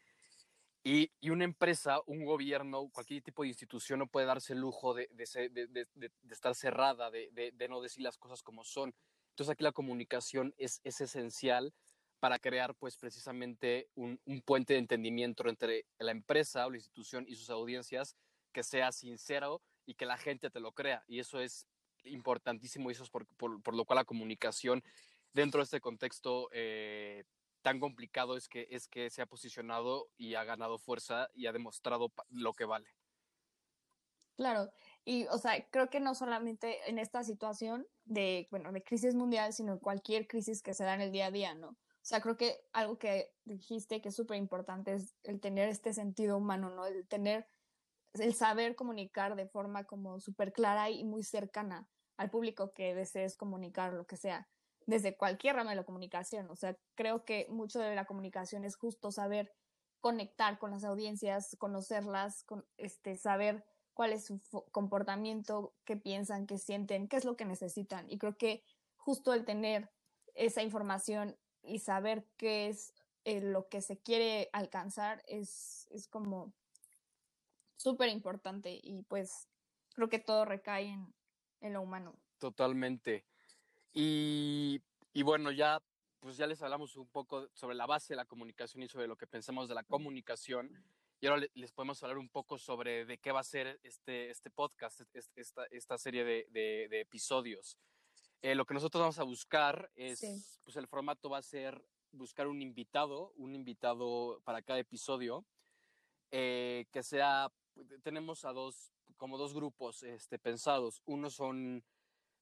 Y, 0.84 1.12
una 1.30 1.44
empresa, 1.44 2.00
un 2.06 2.24
gobierno, 2.24 2.88
cualquier 2.90 3.22
tipo 3.22 3.42
de 3.42 3.48
institución 3.48 4.00
no 4.00 4.08
puede 4.08 4.26
darse 4.26 4.52
el 4.52 4.60
lujo 4.60 4.94
de, 4.94 5.08
estar 6.30 6.54
cerrada, 6.54 7.10
de, 7.10 7.66
no 7.68 7.80
decir 7.80 8.02
las 8.02 8.18
cosas 8.18 8.42
como 8.42 8.64
son. 8.64 8.94
Entonces 9.30 9.52
aquí 9.52 9.62
la 9.62 9.72
comunicación 9.72 10.54
es, 10.58 10.80
es 10.82 11.00
esencial 11.00 11.72
para 12.18 12.38
crear 12.38 12.74
pues 12.74 12.96
precisamente 12.96 13.88
un, 13.94 14.18
puente 14.44 14.74
de 14.74 14.80
entendimiento 14.80 15.48
entre 15.48 15.86
la 15.98 16.10
empresa 16.10 16.66
o 16.66 16.70
la 16.70 16.76
institución 16.76 17.24
y 17.28 17.36
sus 17.36 17.50
audiencias 17.50 18.16
que 18.52 18.62
sea 18.62 18.92
sincero 18.92 19.62
y 19.86 19.94
que 19.94 20.06
la 20.06 20.18
gente 20.18 20.50
te 20.50 20.60
lo 20.60 20.72
crea. 20.72 21.04
Y 21.06 21.20
eso 21.20 21.40
es 21.40 21.66
importantísimo 22.04 22.90
y 22.90 22.94
eso 22.94 23.04
es 23.04 23.10
por 23.10 23.74
lo 23.74 23.84
cual 23.84 23.96
la 23.96 24.04
comunicación 24.04 24.82
dentro 25.32 25.58
de 25.58 25.64
este 25.64 25.80
contexto 25.80 26.48
eh, 26.52 27.24
tan 27.62 27.80
complicado 27.80 28.36
es 28.36 28.48
que, 28.48 28.66
es 28.70 28.88
que 28.88 29.08
se 29.10 29.22
ha 29.22 29.26
posicionado 29.26 30.10
y 30.16 30.34
ha 30.34 30.44
ganado 30.44 30.78
fuerza 30.78 31.28
y 31.34 31.46
ha 31.46 31.52
demostrado 31.52 32.12
lo 32.28 32.52
que 32.52 32.64
vale. 32.64 32.88
Claro, 34.36 34.72
y 35.04 35.26
o 35.26 35.38
sea, 35.38 35.64
creo 35.70 35.88
que 35.88 36.00
no 36.00 36.14
solamente 36.14 36.78
en 36.88 36.98
esta 36.98 37.22
situación 37.22 37.86
de, 38.04 38.48
bueno, 38.50 38.72
de 38.72 38.82
crisis 38.82 39.14
mundial, 39.14 39.52
sino 39.52 39.74
en 39.74 39.78
cualquier 39.78 40.26
crisis 40.26 40.62
que 40.62 40.74
se 40.74 40.84
da 40.84 40.94
en 40.94 41.02
el 41.02 41.12
día 41.12 41.26
a 41.26 41.30
día, 41.30 41.54
¿no? 41.54 41.68
O 41.68 42.04
sea, 42.04 42.20
creo 42.20 42.36
que 42.36 42.64
algo 42.72 42.98
que 42.98 43.32
dijiste 43.44 44.00
que 44.00 44.08
es 44.08 44.16
súper 44.16 44.36
importante 44.36 44.94
es 44.94 45.14
el 45.22 45.40
tener 45.40 45.68
este 45.68 45.92
sentido 45.92 46.38
humano, 46.38 46.70
¿no? 46.70 46.86
El 46.86 47.06
tener, 47.06 47.46
el 48.14 48.34
saber 48.34 48.74
comunicar 48.74 49.36
de 49.36 49.46
forma 49.46 49.84
como 49.84 50.18
súper 50.18 50.52
clara 50.52 50.90
y 50.90 51.04
muy 51.04 51.22
cercana 51.22 51.88
al 52.16 52.30
público 52.30 52.72
que 52.72 52.94
desees 52.94 53.36
comunicar, 53.36 53.92
lo 53.92 54.06
que 54.06 54.16
sea 54.16 54.48
desde 54.86 55.16
cualquier 55.16 55.56
rama 55.56 55.70
de 55.70 55.76
la 55.76 55.84
comunicación. 55.84 56.50
O 56.50 56.56
sea, 56.56 56.76
creo 56.94 57.24
que 57.24 57.46
mucho 57.48 57.78
de 57.78 57.94
la 57.94 58.04
comunicación 58.04 58.64
es 58.64 58.76
justo 58.76 59.10
saber 59.10 59.52
conectar 60.00 60.58
con 60.58 60.70
las 60.70 60.84
audiencias, 60.84 61.56
conocerlas, 61.58 62.44
con, 62.44 62.66
este, 62.76 63.16
saber 63.16 63.64
cuál 63.94 64.12
es 64.12 64.26
su 64.26 64.40
comportamiento, 64.72 65.74
qué 65.84 65.96
piensan, 65.96 66.46
qué 66.46 66.58
sienten, 66.58 67.08
qué 67.08 67.16
es 67.16 67.24
lo 67.24 67.36
que 67.36 67.44
necesitan. 67.44 68.10
Y 68.10 68.18
creo 68.18 68.36
que 68.36 68.64
justo 68.96 69.32
el 69.32 69.44
tener 69.44 69.90
esa 70.34 70.62
información 70.62 71.36
y 71.62 71.78
saber 71.78 72.26
qué 72.36 72.68
es 72.68 72.94
eh, 73.24 73.40
lo 73.40 73.68
que 73.68 73.80
se 73.80 73.98
quiere 74.00 74.50
alcanzar 74.52 75.22
es, 75.28 75.86
es 75.90 76.08
como 76.08 76.52
súper 77.76 78.08
importante 78.08 78.80
y 78.82 79.02
pues 79.02 79.48
creo 79.94 80.08
que 80.08 80.18
todo 80.18 80.44
recae 80.44 80.86
en, 80.86 81.14
en 81.60 81.72
lo 81.74 81.82
humano. 81.82 82.16
Totalmente. 82.38 83.24
Y, 83.92 84.80
y, 85.12 85.22
bueno, 85.22 85.50
ya 85.50 85.82
pues 86.22 86.36
ya 86.36 86.46
les 86.46 86.62
hablamos 86.62 86.96
un 86.96 87.08
poco 87.08 87.48
sobre 87.52 87.74
la 87.74 87.84
base 87.84 88.12
de 88.12 88.16
la 88.16 88.24
comunicación 88.24 88.84
y 88.84 88.88
sobre 88.88 89.08
lo 89.08 89.16
que 89.16 89.26
pensamos 89.26 89.68
de 89.68 89.74
la 89.74 89.82
comunicación. 89.82 90.70
Y 91.20 91.26
ahora 91.26 91.46
les 91.54 91.72
podemos 91.72 92.00
hablar 92.02 92.18
un 92.18 92.28
poco 92.28 92.58
sobre 92.58 93.04
de 93.04 93.18
qué 93.18 93.32
va 93.32 93.40
a 93.40 93.44
ser 93.44 93.80
este, 93.82 94.30
este 94.30 94.48
podcast, 94.48 95.00
esta, 95.36 95.66
esta 95.66 95.98
serie 95.98 96.24
de, 96.24 96.46
de, 96.50 97.00
episodios. 97.00 97.76
Eh, 98.40 98.54
lo 98.54 98.64
que 98.64 98.74
nosotros 98.74 99.00
vamos 99.00 99.18
a 99.18 99.24
buscar 99.24 99.90
es, 99.96 100.60
pues 100.62 100.76
el 100.76 100.86
formato 100.86 101.28
va 101.28 101.38
a 101.38 101.42
ser 101.42 101.84
buscar 102.12 102.46
un 102.46 102.62
invitado, 102.62 103.32
un 103.36 103.54
invitado 103.54 104.40
para 104.44 104.62
cada 104.62 104.78
episodio, 104.78 105.44
eh, 106.30 106.86
que 106.92 107.02
sea, 107.02 107.52
tenemos 108.02 108.44
a 108.44 108.52
dos, 108.52 108.92
como 109.16 109.38
dos 109.38 109.54
grupos 109.54 110.04
este, 110.04 110.38
pensados. 110.38 111.02
Uno 111.04 111.30
son 111.30 111.84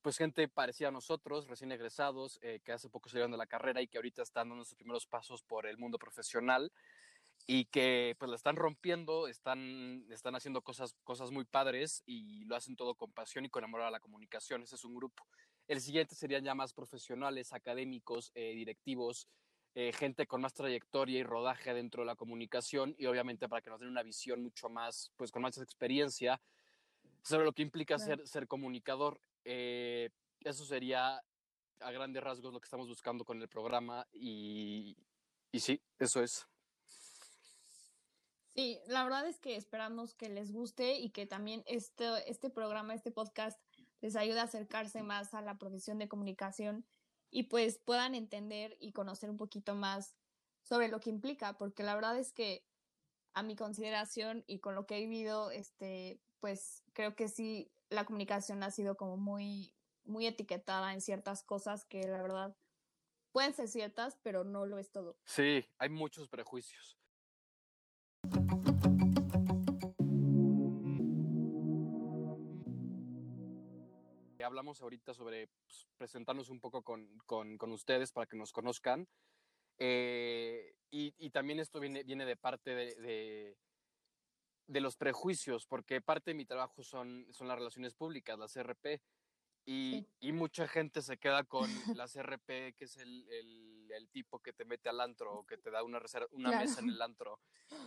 pues 0.02 0.16
gente 0.16 0.48
parecida 0.48 0.88
a 0.88 0.92
nosotros, 0.92 1.46
recién 1.46 1.72
egresados, 1.72 2.38
eh, 2.42 2.60
que 2.64 2.72
hace 2.72 2.88
poco 2.88 3.08
salieron 3.08 3.30
de 3.30 3.38
la 3.38 3.46
carrera 3.46 3.82
y 3.82 3.88
que 3.88 3.98
ahorita 3.98 4.22
están 4.22 4.48
dando 4.48 4.64
sus 4.64 4.76
primeros 4.76 5.06
pasos 5.06 5.42
por 5.42 5.66
el 5.66 5.78
mundo 5.78 5.98
profesional 5.98 6.72
y 7.46 7.64
que 7.66 8.16
pues 8.18 8.28
la 8.30 8.36
están 8.36 8.56
rompiendo, 8.56 9.26
están, 9.26 10.04
están 10.10 10.36
haciendo 10.36 10.62
cosas, 10.62 10.94
cosas 11.04 11.30
muy 11.30 11.44
padres 11.44 12.02
y 12.06 12.44
lo 12.44 12.56
hacen 12.56 12.76
todo 12.76 12.94
con 12.94 13.12
pasión 13.12 13.44
y 13.44 13.50
con 13.50 13.64
amor 13.64 13.82
a 13.82 13.90
la 13.90 14.00
comunicación. 14.00 14.62
Ese 14.62 14.76
es 14.76 14.84
un 14.84 14.94
grupo. 14.94 15.26
El 15.66 15.80
siguiente 15.80 16.14
serían 16.14 16.44
ya 16.44 16.54
más 16.54 16.72
profesionales, 16.72 17.52
académicos, 17.52 18.30
eh, 18.34 18.54
directivos, 18.54 19.28
eh, 19.74 19.92
gente 19.92 20.26
con 20.26 20.40
más 20.40 20.52
trayectoria 20.52 21.20
y 21.20 21.22
rodaje 21.22 21.72
dentro 21.74 22.02
de 22.02 22.06
la 22.06 22.16
comunicación 22.16 22.94
y 22.98 23.06
obviamente 23.06 23.48
para 23.48 23.62
que 23.62 23.70
nos 23.70 23.80
den 23.80 23.88
una 23.88 24.02
visión 24.02 24.42
mucho 24.42 24.68
más, 24.68 25.12
pues 25.16 25.30
con 25.30 25.42
más 25.42 25.58
experiencia 25.58 26.40
sobre 27.22 27.44
lo 27.44 27.52
que 27.52 27.62
implica 27.62 27.98
ser, 27.98 28.26
ser 28.26 28.48
comunicador. 28.48 29.20
Eh, 29.44 30.10
eso 30.40 30.64
sería 30.64 31.22
a 31.80 31.90
grandes 31.92 32.22
rasgos 32.22 32.52
lo 32.52 32.60
que 32.60 32.66
estamos 32.66 32.88
buscando 32.88 33.24
con 33.24 33.40
el 33.40 33.48
programa 33.48 34.06
y, 34.12 34.96
y 35.52 35.60
sí, 35.60 35.80
eso 35.98 36.22
es. 36.22 36.46
Sí, 38.54 38.80
la 38.86 39.04
verdad 39.04 39.26
es 39.26 39.38
que 39.38 39.56
esperamos 39.56 40.14
que 40.14 40.28
les 40.28 40.52
guste 40.52 40.98
y 40.98 41.10
que 41.10 41.26
también 41.26 41.62
este, 41.66 42.28
este 42.28 42.50
programa, 42.50 42.94
este 42.94 43.12
podcast, 43.12 43.60
les 44.00 44.16
ayude 44.16 44.40
a 44.40 44.44
acercarse 44.44 45.02
más 45.02 45.34
a 45.34 45.42
la 45.42 45.58
profesión 45.58 45.98
de 45.98 46.08
comunicación 46.08 46.86
y 47.30 47.44
pues 47.44 47.78
puedan 47.78 48.14
entender 48.14 48.76
y 48.80 48.92
conocer 48.92 49.30
un 49.30 49.36
poquito 49.36 49.74
más 49.74 50.16
sobre 50.62 50.88
lo 50.88 51.00
que 51.00 51.10
implica, 51.10 51.56
porque 51.58 51.82
la 51.82 51.94
verdad 51.94 52.18
es 52.18 52.32
que 52.32 52.64
a 53.34 53.42
mi 53.42 53.56
consideración 53.56 54.44
y 54.46 54.58
con 54.58 54.74
lo 54.74 54.86
que 54.86 54.96
he 54.96 55.00
vivido, 55.00 55.50
este, 55.50 56.20
pues 56.40 56.82
creo 56.92 57.14
que 57.14 57.28
sí 57.28 57.70
la 57.90 58.04
comunicación 58.04 58.62
ha 58.62 58.70
sido 58.70 58.96
como 58.96 59.16
muy, 59.16 59.74
muy 60.04 60.26
etiquetada 60.26 60.92
en 60.94 61.00
ciertas 61.00 61.42
cosas 61.42 61.84
que 61.84 62.06
la 62.06 62.22
verdad 62.22 62.56
pueden 63.32 63.52
ser 63.52 63.68
ciertas, 63.68 64.18
pero 64.22 64.44
no 64.44 64.64
lo 64.64 64.78
es 64.78 64.90
todo. 64.90 65.18
Sí, 65.24 65.64
hay 65.78 65.88
muchos 65.88 66.28
prejuicios. 66.28 66.96
Hablamos 74.42 74.82
ahorita 74.82 75.14
sobre 75.14 75.46
pues, 75.46 75.86
presentarnos 75.96 76.48
un 76.48 76.58
poco 76.58 76.82
con, 76.82 77.06
con, 77.26 77.70
ustedes 77.70 78.10
para 78.10 78.26
que 78.26 78.36
nos 78.36 78.50
conozcan. 78.50 79.06
Eh, 79.78 80.74
y, 80.90 81.30
también 81.30 81.60
esto 81.60 81.78
viene, 81.78 82.02
viene 82.02 82.24
de 82.26 82.36
parte 82.36 82.74
de 82.74 83.56
los 84.78 84.96
prejuicios, 84.96 85.66
porque 85.66 86.00
parte 86.00 86.30
de 86.30 86.36
mi 86.36 86.44
trabajo 86.44 86.84
son, 86.84 87.26
son 87.32 87.48
las 87.48 87.58
relaciones 87.58 87.94
públicas, 87.94 88.38
las 88.38 88.56
RP, 88.56 89.02
y, 89.66 90.06
y 90.20 90.32
mucha 90.32 90.66
gente 90.66 91.02
se 91.02 91.18
queda 91.18 91.44
con 91.44 91.68
las 92.02 92.16
RP, 92.16 92.74
que 92.76 92.84
es 92.84 92.96
el, 92.96 93.26
el, 93.28 93.90
el, 93.92 94.08
tipo 94.08 94.40
que 94.40 94.52
te 94.52 94.64
mete 94.64 94.88
al 94.88 95.00
antro 95.00 95.40
o 95.40 95.46
que 95.46 95.58
te 95.58 95.70
da 95.70 95.82
una, 95.82 96.00
una 96.32 96.58
mesa 96.58 96.80
en 96.80 96.90
el 96.90 97.02
antro. 97.02 97.40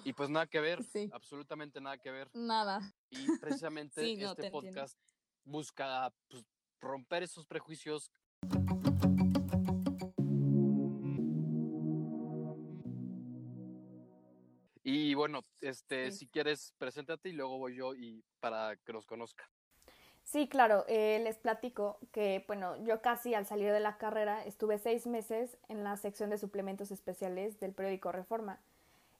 Y 0.03 0.13
pues 0.13 0.29
nada 0.29 0.47
que 0.47 0.59
ver, 0.59 0.79
absolutamente 1.11 1.81
nada 1.81 1.97
que 1.97 2.11
ver. 2.11 2.29
Nada. 2.33 2.79
Y 3.09 3.27
precisamente 3.41 4.13
este 4.13 4.51
podcast 4.51 4.97
busca 5.43 6.13
pues, 6.29 6.45
romper 6.79 7.23
esos 7.23 7.45
prejuicios. 7.45 8.11
Bueno, 15.33 15.47
este, 15.61 16.11
si 16.11 16.27
quieres, 16.27 16.75
preséntate 16.77 17.29
y 17.29 17.33
luego 17.33 17.57
voy 17.57 17.75
yo 17.75 17.95
y 17.95 18.23
para 18.39 18.75
que 18.75 18.93
nos 18.93 19.07
conozca. 19.07 19.49
Sí, 20.23 20.47
claro, 20.47 20.85
eh, 20.87 21.19
les 21.23 21.37
platico 21.37 21.97
que, 22.11 22.43
bueno, 22.47 22.77
yo 22.85 23.01
casi 23.01 23.33
al 23.33 23.47
salir 23.47 23.71
de 23.71 23.79
la 23.79 23.97
carrera 23.97 24.45
estuve 24.45 24.77
seis 24.77 25.07
meses 25.07 25.57
en 25.69 25.83
la 25.83 25.97
sección 25.97 26.29
de 26.29 26.37
suplementos 26.37 26.91
especiales 26.91 27.59
del 27.59 27.73
periódico 27.73 28.11
Reforma 28.11 28.59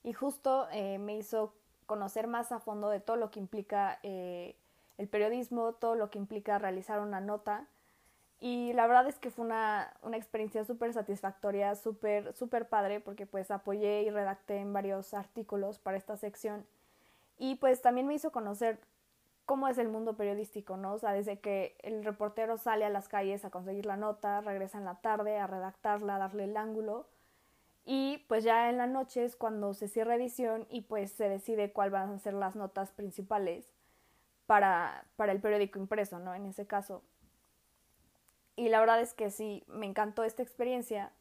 y 0.04 0.12
justo 0.12 0.68
eh, 0.70 0.98
me 0.98 1.16
hizo 1.16 1.52
conocer 1.86 2.28
más 2.28 2.52
a 2.52 2.60
fondo 2.60 2.90
de 2.90 3.00
todo 3.00 3.16
lo 3.16 3.32
que 3.32 3.40
implica 3.40 3.98
eh, 4.04 4.54
el 4.98 5.08
periodismo, 5.08 5.72
todo 5.72 5.96
lo 5.96 6.10
que 6.10 6.18
implica 6.18 6.58
realizar 6.60 7.00
una 7.00 7.20
nota 7.20 7.66
y 8.44 8.74
la 8.74 8.86
verdad 8.86 9.06
es 9.08 9.18
que 9.18 9.30
fue 9.30 9.46
una, 9.46 9.90
una 10.02 10.18
experiencia 10.18 10.66
súper 10.66 10.92
satisfactoria, 10.92 11.74
súper, 11.76 12.34
súper 12.34 12.68
padre, 12.68 13.00
porque 13.00 13.24
pues 13.24 13.50
apoyé 13.50 14.02
y 14.02 14.10
redacté 14.10 14.58
en 14.58 14.70
varios 14.74 15.14
artículos 15.14 15.78
para 15.78 15.96
esta 15.96 16.18
sección. 16.18 16.66
Y 17.38 17.54
pues 17.54 17.80
también 17.80 18.06
me 18.06 18.12
hizo 18.12 18.32
conocer 18.32 18.78
cómo 19.46 19.66
es 19.66 19.78
el 19.78 19.88
mundo 19.88 20.18
periodístico, 20.18 20.76
¿no? 20.76 20.92
O 20.92 20.98
sea, 20.98 21.14
desde 21.14 21.38
que 21.38 21.74
el 21.80 22.04
reportero 22.04 22.58
sale 22.58 22.84
a 22.84 22.90
las 22.90 23.08
calles 23.08 23.46
a 23.46 23.50
conseguir 23.50 23.86
la 23.86 23.96
nota, 23.96 24.42
regresa 24.42 24.76
en 24.76 24.84
la 24.84 24.96
tarde 24.96 25.38
a 25.38 25.46
redactarla, 25.46 26.16
a 26.16 26.18
darle 26.18 26.44
el 26.44 26.58
ángulo. 26.58 27.06
Y 27.86 28.26
pues 28.28 28.44
ya 28.44 28.68
en 28.68 28.76
la 28.76 28.86
noche 28.86 29.24
es 29.24 29.36
cuando 29.36 29.72
se 29.72 29.88
cierra 29.88 30.16
edición 30.16 30.66
y 30.68 30.82
pues 30.82 31.12
se 31.12 31.30
decide 31.30 31.72
cuáles 31.72 31.92
van 31.92 32.10
a 32.10 32.18
ser 32.18 32.34
las 32.34 32.56
notas 32.56 32.92
principales 32.92 33.66
para, 34.44 35.06
para 35.16 35.32
el 35.32 35.40
periódico 35.40 35.78
impreso, 35.78 36.18
¿no? 36.18 36.34
En 36.34 36.44
ese 36.44 36.66
caso. 36.66 37.02
Y 38.64 38.70
la 38.70 38.80
verdad 38.80 38.98
es 39.02 39.12
que 39.12 39.30
sí, 39.30 39.62
me 39.68 39.84
encantó 39.84 40.24
esta 40.24 40.42
experiencia. 40.42 41.12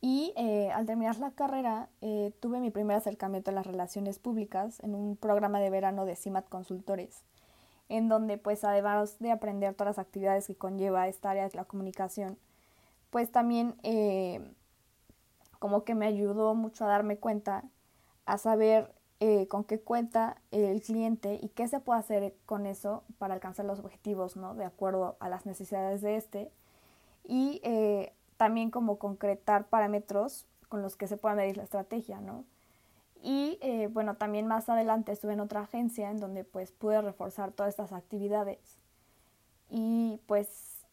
Y 0.00 0.32
eh, 0.36 0.70
al 0.72 0.86
terminar 0.86 1.18
la 1.18 1.32
carrera 1.32 1.90
eh, 2.00 2.32
tuve 2.40 2.60
mi 2.60 2.70
primer 2.70 2.96
acercamiento 2.96 3.50
a 3.50 3.54
las 3.54 3.66
relaciones 3.66 4.18
públicas 4.18 4.80
en 4.80 4.94
un 4.94 5.18
programa 5.18 5.60
de 5.60 5.68
verano 5.68 6.06
de 6.06 6.16
CIMAT 6.16 6.48
Consultores, 6.48 7.24
en 7.90 8.08
donde 8.08 8.38
pues 8.38 8.64
además 8.64 9.18
de 9.18 9.32
aprender 9.32 9.74
todas 9.74 9.98
las 9.98 10.06
actividades 10.06 10.46
que 10.46 10.54
conlleva 10.54 11.08
esta 11.08 11.30
área 11.30 11.46
de 11.46 11.54
la 11.54 11.66
comunicación, 11.66 12.38
pues 13.10 13.30
también 13.30 13.74
eh, 13.82 14.40
como 15.58 15.84
que 15.84 15.94
me 15.94 16.06
ayudó 16.06 16.54
mucho 16.54 16.86
a 16.86 16.88
darme 16.88 17.18
cuenta, 17.18 17.64
a 18.24 18.38
saber 18.38 18.94
eh, 19.24 19.46
con 19.46 19.62
qué 19.62 19.78
cuenta 19.78 20.36
el 20.50 20.82
cliente 20.82 21.38
y 21.40 21.50
qué 21.50 21.68
se 21.68 21.78
puede 21.78 22.00
hacer 22.00 22.34
con 22.44 22.66
eso 22.66 23.04
para 23.18 23.34
alcanzar 23.34 23.64
los 23.64 23.78
objetivos, 23.78 24.34
¿no? 24.34 24.56
De 24.56 24.64
acuerdo 24.64 25.16
a 25.20 25.28
las 25.28 25.46
necesidades 25.46 26.00
de 26.00 26.16
este. 26.16 26.50
Y 27.22 27.60
eh, 27.62 28.12
también 28.36 28.72
como 28.72 28.98
concretar 28.98 29.68
parámetros 29.68 30.44
con 30.68 30.82
los 30.82 30.96
que 30.96 31.06
se 31.06 31.18
pueda 31.18 31.36
medir 31.36 31.56
la 31.56 31.62
estrategia, 31.62 32.20
¿no? 32.20 32.44
Y 33.22 33.58
eh, 33.60 33.86
bueno, 33.92 34.16
también 34.16 34.48
más 34.48 34.68
adelante 34.68 35.12
estuve 35.12 35.34
en 35.34 35.40
otra 35.40 35.60
agencia 35.60 36.10
en 36.10 36.18
donde 36.18 36.42
pues 36.42 36.72
pude 36.72 37.00
reforzar 37.00 37.52
todas 37.52 37.70
estas 37.70 37.92
actividades. 37.92 38.58
Y 39.70 40.20
pues 40.26 40.84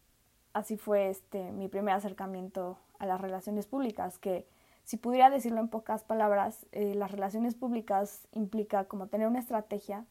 así 0.53 0.77
fue 0.77 1.09
este 1.09 1.51
mi 1.51 1.67
primer 1.67 1.95
acercamiento 1.95 2.77
a 2.99 3.07
las 3.07 3.19
relaciones 3.19 3.65
públicas, 3.65 4.19
que 4.19 4.45
si 4.83 4.97
pudiera 4.97 5.29
decirlo 5.29 5.59
en 5.59 5.67
pocas 5.67 6.03
palabras, 6.03 6.65
eh, 6.71 6.95
las 6.95 7.11
relaciones 7.11 7.55
públicas 7.55 8.27
implica 8.31 8.85
como 8.85 9.07
tener 9.07 9.27
una 9.27 9.39
estrategia, 9.39 10.05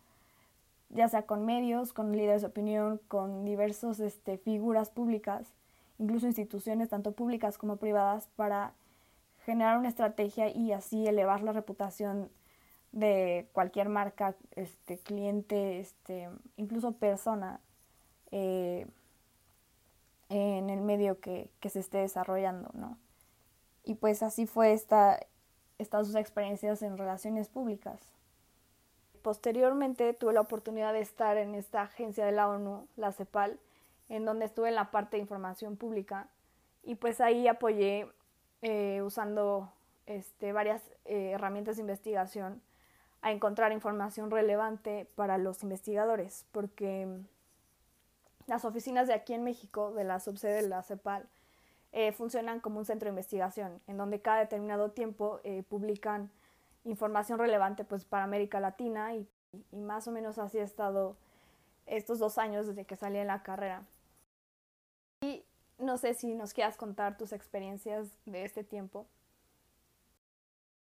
ya 0.90 1.08
sea 1.08 1.22
con 1.22 1.44
medios, 1.44 1.92
con 1.92 2.12
líderes 2.12 2.42
de 2.42 2.48
opinión, 2.48 3.00
con 3.08 3.44
diversas 3.44 4.00
este, 4.00 4.38
figuras 4.38 4.90
públicas, 4.90 5.52
incluso 5.98 6.26
instituciones 6.26 6.88
tanto 6.88 7.12
públicas 7.12 7.58
como 7.58 7.76
privadas, 7.76 8.28
para 8.36 8.72
generar 9.44 9.78
una 9.78 9.88
estrategia 9.88 10.48
y 10.54 10.72
así 10.72 11.06
elevar 11.06 11.42
la 11.42 11.52
reputación 11.52 12.30
de 12.92 13.48
cualquier 13.52 13.88
marca, 13.88 14.34
este, 14.56 14.98
cliente, 14.98 15.80
este, 15.80 16.28
incluso 16.56 16.92
persona 16.92 17.60
eh, 18.30 18.86
en 20.28 20.70
el 20.70 20.80
medio 20.80 21.20
que, 21.20 21.50
que 21.60 21.68
se 21.68 21.80
esté 21.80 21.98
desarrollando, 21.98 22.70
¿no? 22.74 22.98
Y 23.84 23.94
pues 23.94 24.22
así 24.22 24.46
fue 24.46 24.72
esta, 24.72 25.20
estas 25.78 26.08
dos 26.08 26.16
experiencias 26.16 26.82
en 26.82 26.98
relaciones 26.98 27.48
públicas. 27.48 28.00
Posteriormente 29.22 30.14
tuve 30.14 30.32
la 30.32 30.40
oportunidad 30.40 30.92
de 30.92 31.00
estar 31.00 31.36
en 31.36 31.54
esta 31.54 31.82
agencia 31.82 32.24
de 32.24 32.32
la 32.32 32.48
ONU, 32.48 32.86
la 32.96 33.12
CEPAL, 33.12 33.58
en 34.08 34.24
donde 34.24 34.46
estuve 34.46 34.68
en 34.68 34.74
la 34.74 34.90
parte 34.90 35.16
de 35.16 35.22
información 35.22 35.76
pública 35.76 36.28
y 36.82 36.94
pues 36.94 37.20
ahí 37.20 37.48
apoyé 37.48 38.10
eh, 38.62 39.02
usando 39.02 39.72
este, 40.06 40.52
varias 40.52 40.82
eh, 41.04 41.32
herramientas 41.32 41.76
de 41.76 41.82
investigación 41.82 42.62
a 43.20 43.32
encontrar 43.32 43.72
información 43.72 44.30
relevante 44.30 45.06
para 45.14 45.38
los 45.38 45.62
investigadores, 45.62 46.46
porque 46.52 47.08
las 48.46 48.64
oficinas 48.64 49.08
de 49.08 49.14
aquí 49.14 49.34
en 49.34 49.44
México, 49.44 49.92
de 49.92 50.04
la 50.04 50.20
subsede 50.20 50.62
de 50.62 50.68
la 50.68 50.82
CEPAL, 50.82 51.28
eh, 51.92 52.12
funcionan 52.12 52.60
como 52.60 52.78
un 52.78 52.84
centro 52.84 53.06
de 53.06 53.10
investigación, 53.10 53.80
en 53.86 53.96
donde 53.96 54.20
cada 54.20 54.40
determinado 54.40 54.90
tiempo 54.90 55.40
publican 55.68 56.30
información 56.84 57.38
relevante 57.38 57.84
pues, 57.84 58.04
para 58.04 58.24
América 58.24 58.60
Latina 58.60 59.14
y, 59.14 59.26
más 59.72 60.06
o 60.06 60.12
menos 60.12 60.38
así 60.38 60.58
he 60.58 60.62
estado 60.62 61.16
estos 61.86 62.18
dos 62.18 62.36
años 62.36 62.66
desde 62.66 62.84
que 62.84 62.96
salí 62.96 63.18
en 63.18 63.28
la 63.28 63.42
carrera. 63.42 63.82
Y 65.22 65.42
no 65.78 65.96
sé 65.96 66.14
si 66.14 66.34
nos 66.34 66.52
quieras 66.52 66.76
contar 66.76 67.16
tus 67.16 67.32
experiencias 67.32 68.08
de 68.26 68.44
este 68.44 68.62
tiempo. 68.62 69.06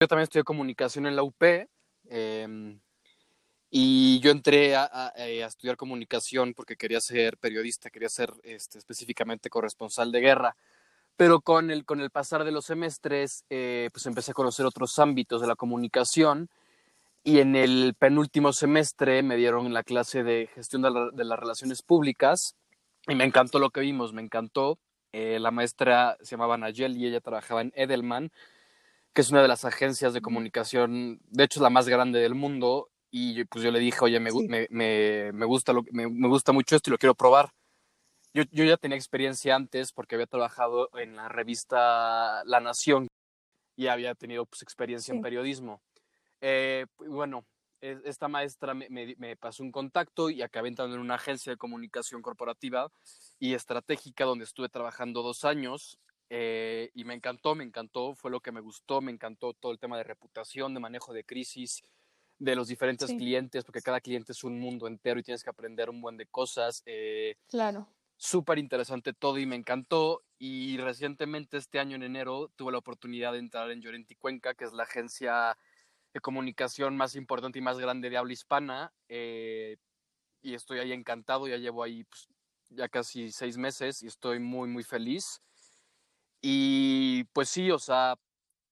Yo 0.00 0.08
también 0.08 0.24
estudié 0.24 0.44
comunicación 0.44 1.06
en 1.06 1.16
la 1.16 1.22
UP 1.22 1.42
em, 2.10 2.78
y 3.70 4.20
yo 4.20 4.30
entré 4.30 4.76
a, 4.76 5.12
eh, 5.16 5.42
a, 5.42 5.46
estudiar 5.46 5.76
comunicación 5.76 6.52
porque 6.52 6.76
quería 6.76 7.00
ser 7.00 7.38
periodista, 7.38 7.88
quería 7.88 8.10
ser 8.10 8.32
este, 8.42 8.78
específicamente 8.78 9.48
corresponsal 9.48 10.12
de 10.12 10.20
guerra. 10.20 10.56
Pero 11.16 11.40
con 11.40 11.70
el, 11.70 11.84
con 11.84 12.00
el 12.00 12.10
pasar 12.10 12.44
de 12.44 12.52
los 12.52 12.64
semestres, 12.66 13.44
eh, 13.50 13.90
pues 13.92 14.06
empecé 14.06 14.30
a 14.32 14.34
conocer 14.34 14.66
otros 14.66 14.98
ámbitos 14.98 15.40
de 15.40 15.46
la 15.46 15.56
comunicación 15.56 16.48
y 17.24 17.38
en 17.38 17.54
el 17.54 17.94
penúltimo 17.98 18.52
semestre 18.52 19.22
me 19.22 19.36
dieron 19.36 19.72
la 19.72 19.84
clase 19.84 20.24
de 20.24 20.48
gestión 20.54 20.82
de, 20.82 20.90
la, 20.90 21.10
de 21.12 21.24
las 21.24 21.38
relaciones 21.38 21.82
públicas 21.82 22.56
y 23.06 23.14
me 23.14 23.24
encantó 23.24 23.58
lo 23.58 23.70
que 23.70 23.80
vimos, 23.80 24.12
me 24.12 24.22
encantó. 24.22 24.78
Eh, 25.12 25.38
la 25.38 25.50
maestra 25.50 26.16
se 26.22 26.32
llamaba 26.32 26.56
Nayel 26.56 26.96
y 26.96 27.06
ella 27.06 27.20
trabajaba 27.20 27.60
en 27.60 27.72
Edelman, 27.74 28.30
que 29.12 29.20
es 29.20 29.30
una 29.30 29.42
de 29.42 29.48
las 29.48 29.64
agencias 29.64 30.14
de 30.14 30.20
comunicación, 30.20 31.20
de 31.28 31.44
hecho 31.44 31.60
es 31.60 31.62
la 31.62 31.70
más 31.70 31.88
grande 31.88 32.20
del 32.20 32.34
mundo. 32.34 32.88
Y 33.10 33.44
pues 33.44 33.62
yo 33.62 33.70
le 33.70 33.78
dije, 33.78 33.98
oye, 34.00 34.18
me, 34.20 34.30
sí. 34.30 34.46
me, 34.48 34.66
me, 34.70 35.32
me 35.32 35.44
gusta 35.44 35.74
lo, 35.74 35.84
me, 35.92 36.08
me, 36.08 36.28
gusta 36.28 36.52
mucho 36.52 36.74
esto 36.76 36.88
y 36.88 36.92
lo 36.92 36.98
quiero 36.98 37.14
probar. 37.14 37.50
Yo, 38.34 38.44
yo 38.50 38.64
ya 38.64 38.76
tenía 38.76 38.96
experiencia 38.96 39.54
antes 39.54 39.92
porque 39.92 40.14
había 40.14 40.26
trabajado 40.26 40.88
en 40.94 41.16
la 41.16 41.28
revista 41.28 42.42
La 42.44 42.60
Nación 42.60 43.08
y 43.76 43.88
había 43.88 44.14
tenido 44.14 44.46
pues, 44.46 44.62
experiencia 44.62 45.12
sí. 45.12 45.16
en 45.16 45.22
periodismo. 45.22 45.82
Eh, 46.40 46.86
bueno, 46.98 47.44
esta 47.80 48.28
maestra 48.28 48.74
me, 48.74 48.88
me, 48.88 49.14
me, 49.18 49.36
pasó 49.36 49.62
un 49.62 49.72
contacto 49.72 50.30
y 50.30 50.40
acabé 50.40 50.68
entrando 50.68 50.94
en 50.94 51.00
una 51.00 51.16
agencia 51.16 51.52
de 51.52 51.56
comunicación 51.56 52.22
corporativa 52.22 52.90
y 53.38 53.54
estratégica 53.54 54.24
donde 54.24 54.44
estuve 54.44 54.68
trabajando 54.68 55.22
dos 55.22 55.44
años 55.44 55.98
eh, 56.34 56.90
y 56.94 57.04
me 57.04 57.12
encantó, 57.12 57.54
me 57.54 57.62
encantó, 57.62 58.14
fue 58.14 58.30
lo 58.30 58.40
que 58.40 58.52
me 58.52 58.62
gustó, 58.62 59.02
me 59.02 59.12
encantó 59.12 59.52
todo 59.52 59.70
el 59.70 59.78
tema 59.78 59.98
de 59.98 60.04
reputación, 60.04 60.72
de 60.72 60.80
manejo 60.80 61.12
de 61.12 61.24
crisis, 61.24 61.82
de 62.38 62.56
los 62.56 62.68
diferentes 62.68 63.10
sí. 63.10 63.18
clientes, 63.18 63.64
porque 63.64 63.82
cada 63.82 64.00
cliente 64.00 64.32
es 64.32 64.42
un 64.42 64.58
mundo 64.58 64.86
entero 64.86 65.20
y 65.20 65.22
tienes 65.22 65.44
que 65.44 65.50
aprender 65.50 65.90
un 65.90 66.00
buen 66.00 66.16
de 66.16 66.24
cosas. 66.24 66.82
Eh, 66.86 67.36
claro. 67.48 67.86
Súper 68.24 68.58
interesante 68.58 69.12
todo 69.12 69.36
y 69.38 69.46
me 69.46 69.56
encantó. 69.56 70.22
Y 70.38 70.76
recientemente, 70.76 71.56
este 71.56 71.80
año 71.80 71.96
en 71.96 72.04
enero, 72.04 72.52
tuve 72.54 72.70
la 72.70 72.78
oportunidad 72.78 73.32
de 73.32 73.40
entrar 73.40 73.68
en 73.72 73.80
Llorenti 73.80 74.14
Cuenca, 74.14 74.54
que 74.54 74.64
es 74.64 74.72
la 74.72 74.84
agencia 74.84 75.58
de 76.14 76.20
comunicación 76.20 76.96
más 76.96 77.16
importante 77.16 77.58
y 77.58 77.62
más 77.62 77.80
grande 77.80 78.10
de 78.10 78.16
habla 78.16 78.32
hispana. 78.32 78.92
Eh, 79.08 79.76
y 80.40 80.54
estoy 80.54 80.78
ahí 80.78 80.92
encantado, 80.92 81.48
ya 81.48 81.56
llevo 81.56 81.82
ahí 81.82 82.04
pues, 82.04 82.28
ya 82.70 82.88
casi 82.88 83.32
seis 83.32 83.56
meses 83.56 84.04
y 84.04 84.06
estoy 84.06 84.38
muy, 84.38 84.68
muy 84.68 84.84
feliz. 84.84 85.42
Y 86.40 87.24
pues 87.32 87.48
sí, 87.48 87.72
o 87.72 87.80
sea, 87.80 88.14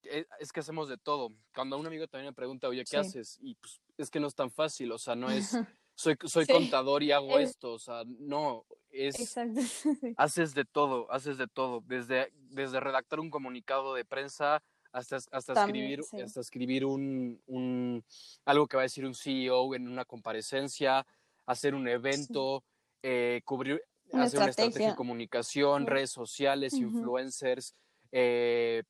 e, 0.04 0.28
es 0.38 0.52
que 0.52 0.60
hacemos 0.60 0.88
de 0.88 0.96
todo. 0.96 1.30
Cuando 1.52 1.76
un 1.76 1.88
amigo 1.88 2.06
también 2.06 2.30
me 2.30 2.36
pregunta, 2.36 2.68
oye, 2.68 2.84
¿qué 2.84 2.90
sí. 2.90 2.96
haces? 2.98 3.36
Y 3.40 3.56
pues 3.56 3.80
es 3.98 4.10
que 4.10 4.20
no 4.20 4.28
es 4.28 4.34
tan 4.36 4.52
fácil, 4.52 4.92
o 4.92 4.98
sea, 4.98 5.16
no 5.16 5.28
es, 5.28 5.50
soy, 6.00 6.16
soy 6.24 6.46
sí. 6.46 6.52
contador 6.52 7.02
y 7.02 7.12
hago 7.12 7.38
es... 7.38 7.50
esto, 7.50 7.74
o 7.74 7.78
sea, 7.78 8.04
no, 8.06 8.64
es, 8.90 9.20
Exacto. 9.20 9.60
haces 10.16 10.54
de 10.54 10.64
todo, 10.64 11.10
haces 11.12 11.36
de 11.36 11.46
todo, 11.46 11.82
desde, 11.86 12.32
desde 12.50 12.80
redactar 12.80 13.20
un 13.20 13.30
comunicado 13.30 13.94
de 13.94 14.04
prensa 14.04 14.62
hasta, 14.92 15.16
hasta 15.16 15.54
También, 15.54 16.00
escribir, 16.00 16.04
sí. 16.04 16.20
hasta 16.22 16.40
escribir 16.40 16.84
un, 16.86 17.40
un, 17.46 18.02
algo 18.46 18.66
que 18.66 18.76
va 18.76 18.82
a 18.82 18.88
decir 18.88 19.04
un 19.04 19.14
CEO 19.14 19.74
en 19.74 19.88
una 19.88 20.06
comparecencia, 20.06 21.06
hacer 21.44 21.74
un 21.74 21.86
evento, 21.86 22.64
sí. 22.64 23.00
eh, 23.02 23.42
cubrir, 23.44 23.82
una 24.10 24.24
hacer 24.24 24.40
estrategia. 24.40 24.42
una 24.42 24.50
estrategia 24.50 24.90
de 24.90 24.96
comunicación, 24.96 25.86
redes 25.86 26.10
sociales, 26.10 26.72
uh 26.72 26.78
-huh. 26.78 26.82
influencers. 26.82 27.74
Eh, 28.10 28.82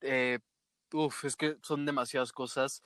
eh, 0.00 0.38
uf, 0.92 1.24
es 1.24 1.36
que 1.36 1.56
son 1.62 1.86
demasiadas 1.86 2.32
cosas 2.32 2.82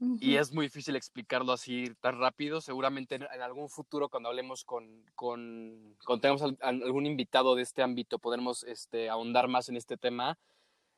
uh 0.00 0.06
-huh. 0.06 0.18
y 0.20 0.36
es 0.36 0.52
muy 0.52 0.66
difícil 0.66 0.96
explicarlo 0.96 1.52
así 1.52 1.92
tan 2.00 2.18
rápido. 2.18 2.60
Seguramente 2.60 3.16
en, 3.16 3.22
en 3.22 3.42
algún 3.42 3.68
futuro, 3.68 4.08
cuando 4.08 4.28
hablemos 4.28 4.64
con, 4.64 5.04
con 5.14 5.96
tengamos 6.20 6.42
al, 6.42 6.58
algún 6.60 7.06
invitado 7.06 7.54
de 7.54 7.62
este 7.62 7.82
ámbito, 7.82 8.18
podremos 8.18 8.64
este, 8.64 9.08
ahondar 9.08 9.48
más 9.48 9.68
en 9.68 9.76
este 9.76 9.96
tema 9.96 10.38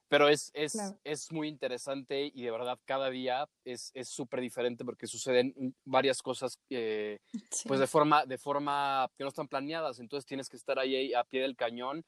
pero 0.08 0.28
es, 0.28 0.50
es, 0.54 0.72
claro. 0.72 0.98
es 1.04 1.32
muy 1.32 1.48
interesante 1.48 2.30
y 2.32 2.42
de 2.42 2.50
verdad 2.50 2.78
cada 2.84 3.10
día 3.10 3.48
es 3.64 3.92
súper 4.04 4.40
diferente 4.40 4.84
porque 4.84 5.06
suceden 5.06 5.74
varias 5.84 6.22
cosas 6.22 6.60
eh, 6.70 7.18
sí. 7.50 7.66
pues 7.66 7.80
de 7.80 7.86
forma, 7.86 8.24
de 8.24 8.38
forma 8.38 9.10
que 9.16 9.24
no 9.24 9.28
están 9.28 9.48
planeadas, 9.48 9.98
entonces 9.98 10.26
tienes 10.26 10.48
que 10.48 10.56
estar 10.56 10.78
ahí 10.78 11.12
a 11.12 11.24
pie 11.24 11.42
del 11.42 11.56
cañón 11.56 12.04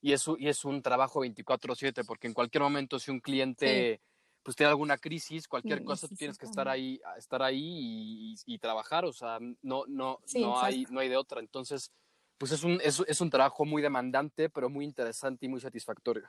y 0.00 0.12
es, 0.12 0.24
y 0.38 0.48
es 0.48 0.64
un 0.64 0.82
trabajo 0.82 1.20
24/7 1.20 2.04
porque 2.06 2.26
en 2.26 2.34
cualquier 2.34 2.62
momento 2.62 2.98
si 2.98 3.10
un 3.10 3.20
cliente 3.20 3.96
sí. 3.96 4.11
Pues 4.42 4.56
tiene 4.56 4.70
alguna 4.70 4.98
crisis, 4.98 5.46
cualquier 5.46 5.80
sí, 5.80 5.84
cosa, 5.84 6.08
tú 6.08 6.16
tienes 6.16 6.38
que 6.38 6.46
estar 6.46 6.68
ahí, 6.68 7.00
estar 7.16 7.42
ahí 7.42 8.34
y, 8.46 8.58
trabajar, 8.58 9.04
o 9.04 9.12
sea, 9.12 9.38
no, 9.62 9.84
no, 9.86 10.18
no, 10.34 10.60
hay, 10.60 10.86
no 10.90 11.00
hay 11.00 11.08
de 11.08 11.16
otra, 11.16 11.40
entonces 11.40 11.92
pues 12.38 12.50
es 12.50 12.64
un, 12.64 12.80
es, 12.82 13.00
es 13.06 13.20
un 13.20 13.30
trabajo 13.30 13.64
muy 13.64 13.82
demandante, 13.82 14.50
pero 14.50 14.68
muy 14.68 14.84
interesante 14.84 15.46
y 15.46 15.48
muy 15.48 15.60
satisfactorio. 15.60 16.28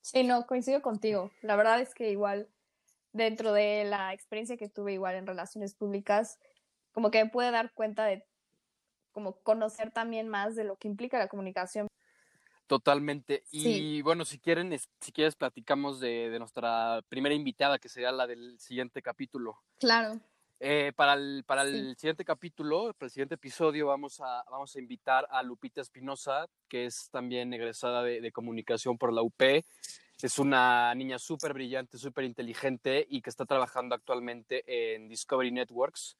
Sí, 0.00 0.24
no, 0.24 0.46
coincido 0.46 0.80
contigo. 0.80 1.30
La 1.42 1.56
verdad 1.56 1.80
es 1.80 1.94
que 1.94 2.10
igual 2.10 2.48
dentro 3.12 3.52
de 3.52 3.84
la 3.84 4.14
experiencia 4.14 4.56
que 4.56 4.70
tuve 4.70 4.94
igual 4.94 5.14
en 5.16 5.26
relaciones 5.26 5.74
públicas, 5.74 6.38
como 6.92 7.10
que 7.10 7.22
me 7.22 7.30
pude 7.30 7.50
dar 7.50 7.72
cuenta 7.74 8.06
de 8.06 8.24
como 9.12 9.36
conocer 9.42 9.90
también 9.90 10.28
más 10.28 10.56
de 10.56 10.64
lo 10.64 10.76
que 10.76 10.88
implica 10.88 11.18
la 11.18 11.28
comunicación. 11.28 11.86
Totalmente. 12.72 13.44
Y 13.50 14.00
bueno, 14.00 14.24
si 14.24 14.38
quieren, 14.38 14.74
si 14.98 15.12
quieres, 15.12 15.36
platicamos 15.36 16.00
de, 16.00 16.30
de, 16.30 16.38
nuestra 16.38 17.02
primera 17.06 17.34
invitada, 17.34 17.78
que 17.78 17.90
sería 17.90 18.10
la 18.10 18.26
del 18.26 18.58
siguiente 18.58 19.02
capítulo. 19.02 19.58
Claro. 19.78 20.18
Eh, 20.58 20.90
para 20.96 21.12
el, 21.12 21.44
para 21.46 21.64
el 21.64 21.94
siguiente 21.98 22.24
capítulo, 22.24 22.94
para 22.94 23.08
el 23.08 23.10
siguiente 23.10 23.34
episodio, 23.34 23.88
vamos 23.88 24.22
a, 24.22 24.42
vamos 24.50 24.74
a 24.74 24.78
invitar 24.78 25.28
a 25.30 25.42
Lupita 25.42 25.82
Espinosa, 25.82 26.46
que 26.66 26.86
es 26.86 27.10
también 27.10 27.52
egresada 27.52 28.02
de, 28.02 28.22
de, 28.22 28.32
comunicación 28.32 28.96
por 28.96 29.12
la 29.12 29.20
UP. 29.20 29.42
Es 30.22 30.38
una 30.38 30.94
niña 30.94 31.18
súper 31.18 31.52
brillante, 31.52 31.98
súper 31.98 32.24
inteligente 32.24 33.06
y 33.06 33.20
que 33.20 33.28
está 33.28 33.44
trabajando 33.44 33.94
actualmente 33.94 34.94
en 34.94 35.08
Discovery 35.08 35.50
Networks, 35.50 36.16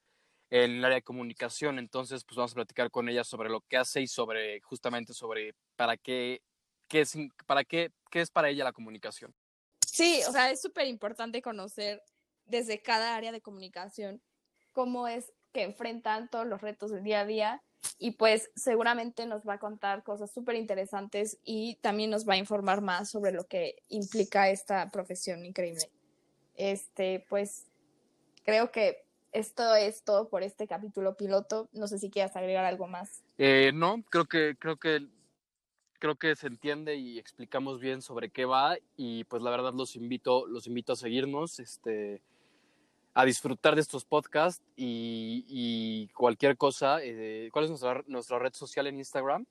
en 0.52 0.72
el 0.72 0.84
área 0.84 0.96
de 0.96 1.02
comunicación. 1.02 1.78
Entonces, 1.78 2.24
pues 2.24 2.36
vamos 2.36 2.52
a 2.52 2.56
platicar 2.56 2.90
con 2.90 3.08
ella 3.08 3.24
sobre 3.24 3.48
lo 3.48 3.62
que 3.62 3.78
hace 3.78 4.02
y 4.02 4.06
sobre, 4.06 4.60
justamente 4.60 5.14
sobre 5.14 5.54
para 5.76 5.96
qué, 5.96 6.42
qué 6.88 7.00
es, 7.00 7.16
para 7.46 7.64
qué, 7.64 7.90
qué 8.10 8.20
es 8.20 8.30
para 8.30 8.50
ella 8.50 8.64
la 8.64 8.72
comunicación. 8.72 9.34
Sí, 9.86 10.20
o 10.28 10.32
sea, 10.32 10.50
es 10.50 10.60
súper 10.60 10.86
importante 10.88 11.40
conocer 11.40 12.02
desde 12.44 12.82
cada 12.82 13.16
área 13.16 13.32
de 13.32 13.40
comunicación 13.40 14.20
cómo 14.72 15.08
es 15.08 15.32
que 15.52 15.62
enfrentan 15.62 16.28
todos 16.28 16.46
los 16.46 16.60
retos 16.60 16.90
del 16.90 17.02
día 17.02 17.20
a 17.20 17.26
día 17.26 17.62
y 17.98 18.12
pues 18.12 18.50
seguramente 18.54 19.24
nos 19.24 19.48
va 19.48 19.54
a 19.54 19.58
contar 19.58 20.02
cosas 20.02 20.30
súper 20.32 20.56
interesantes 20.56 21.38
y 21.44 21.76
también 21.76 22.10
nos 22.10 22.28
va 22.28 22.34
a 22.34 22.38
informar 22.38 22.82
más 22.82 23.10
sobre 23.10 23.32
lo 23.32 23.44
que 23.44 23.76
implica 23.88 24.50
esta 24.50 24.90
profesión 24.90 25.46
increíble. 25.46 25.90
Este, 26.54 27.24
pues 27.30 27.66
creo 28.44 28.70
que 28.70 29.12
esto 29.32 29.74
es 29.74 30.04
todo 30.04 30.28
por 30.28 30.42
este 30.42 30.66
capítulo 30.66 31.16
piloto. 31.16 31.68
No 31.72 31.86
sé 31.86 31.98
si 31.98 32.10
quieras 32.10 32.36
agregar 32.36 32.64
algo 32.64 32.86
más. 32.86 33.24
Eh, 33.38 33.72
no, 33.74 34.02
creo 34.10 34.26
que, 34.26 34.56
creo 34.58 34.76
que 34.76 35.08
creo 35.98 36.16
que 36.16 36.34
se 36.34 36.48
entiende 36.48 36.96
y 36.96 37.18
explicamos 37.20 37.78
bien 37.78 38.02
sobre 38.02 38.30
qué 38.30 38.44
va 38.44 38.76
y 38.96 39.22
pues 39.24 39.40
la 39.40 39.52
verdad 39.52 39.72
los 39.72 39.94
invito, 39.94 40.48
los 40.48 40.66
invito 40.66 40.94
a 40.94 40.96
seguirnos, 40.96 41.60
este, 41.60 42.24
a 43.14 43.24
disfrutar 43.24 43.76
de 43.76 43.82
estos 43.82 44.04
podcasts 44.04 44.64
y, 44.74 45.44
y 45.46 46.08
cualquier 46.08 46.56
cosa. 46.56 46.98
Eh, 47.02 47.50
¿Cuál 47.52 47.66
es 47.66 47.70
nuestra, 47.70 48.02
nuestra 48.08 48.40
red 48.40 48.52
social 48.52 48.88
en 48.88 48.98
Instagram? 48.98 49.46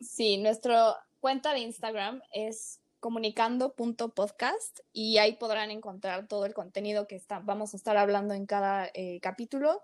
Sí, 0.00 0.36
nuestra 0.36 0.96
cuenta 1.18 1.52
de 1.52 1.60
Instagram 1.60 2.22
es 2.32 2.80
comunicando.podcast 3.00 4.80
y 4.92 5.18
ahí 5.18 5.36
podrán 5.36 5.70
encontrar 5.70 6.26
todo 6.28 6.46
el 6.46 6.54
contenido 6.54 7.06
que 7.06 7.16
está, 7.16 7.38
vamos 7.40 7.74
a 7.74 7.76
estar 7.76 7.96
hablando 7.96 8.34
en 8.34 8.46
cada 8.46 8.90
eh, 8.94 9.20
capítulo. 9.20 9.82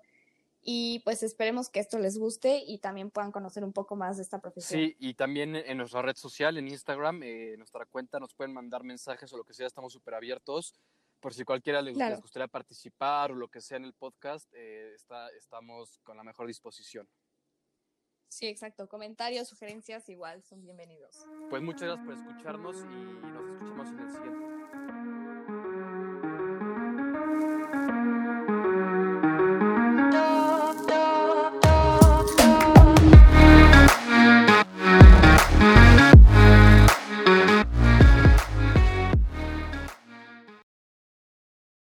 Y 0.67 1.01
pues 1.01 1.23
esperemos 1.23 1.69
que 1.69 1.79
esto 1.79 1.99
les 1.99 2.17
guste 2.17 2.63
y 2.67 2.79
también 2.79 3.11
puedan 3.11 3.33
conocer 3.33 3.65
un 3.65 3.75
poco 3.75 3.97
más 3.97 4.17
de 4.17 4.23
esta 4.23 4.41
profesión. 4.41 4.81
Sí, 4.81 4.97
y 4.99 5.13
también 5.13 5.55
en 5.57 5.77
nuestra 5.77 6.01
red 6.01 6.17
social, 6.17 6.57
en 6.57 6.69
Instagram, 6.69 7.23
eh, 7.23 7.53
en 7.53 7.59
nuestra 7.59 7.85
cuenta, 7.85 8.19
nos 8.19 8.33
pueden 8.33 8.55
mandar 8.55 8.83
mensajes 8.83 9.31
o 9.35 9.37
lo 9.37 9.45
que 9.45 9.53
sea, 9.53 9.67
estamos 9.67 9.93
súper 9.93 10.15
abiertos. 10.15 10.75
Por 11.21 11.35
si 11.35 11.45
cualquiera 11.45 11.83
les, 11.83 11.97
les, 11.97 12.21
gustaría 12.21 12.49
participar 12.49 13.33
o 13.33 13.35
lo 13.35 13.49
que 13.49 13.61
sea 13.61 13.77
en 13.77 13.85
el 13.85 13.93
podcast, 13.93 14.51
eh, 14.55 14.93
está, 14.95 15.29
estamos 15.31 16.01
con 16.03 16.17
la 16.17 16.25
mejor 16.25 16.47
disposición. 16.47 17.07
Sí, 18.35 18.47
exacto. 18.49 18.89
Comentarios, 18.89 19.47
sugerencias, 19.47 20.09
igual 20.09 20.43
son 20.43 20.61
bienvenidos. 20.61 21.25
Pues 21.51 21.63
muchas 21.63 21.83
gracias 21.83 22.05
por 22.05 22.15
escucharnos 22.15 22.77
y 22.79 23.27
nos 23.29 23.49
escuchamos 23.49 23.89
en 23.91 23.99
el 24.01 24.11
siguiente. 24.11 24.84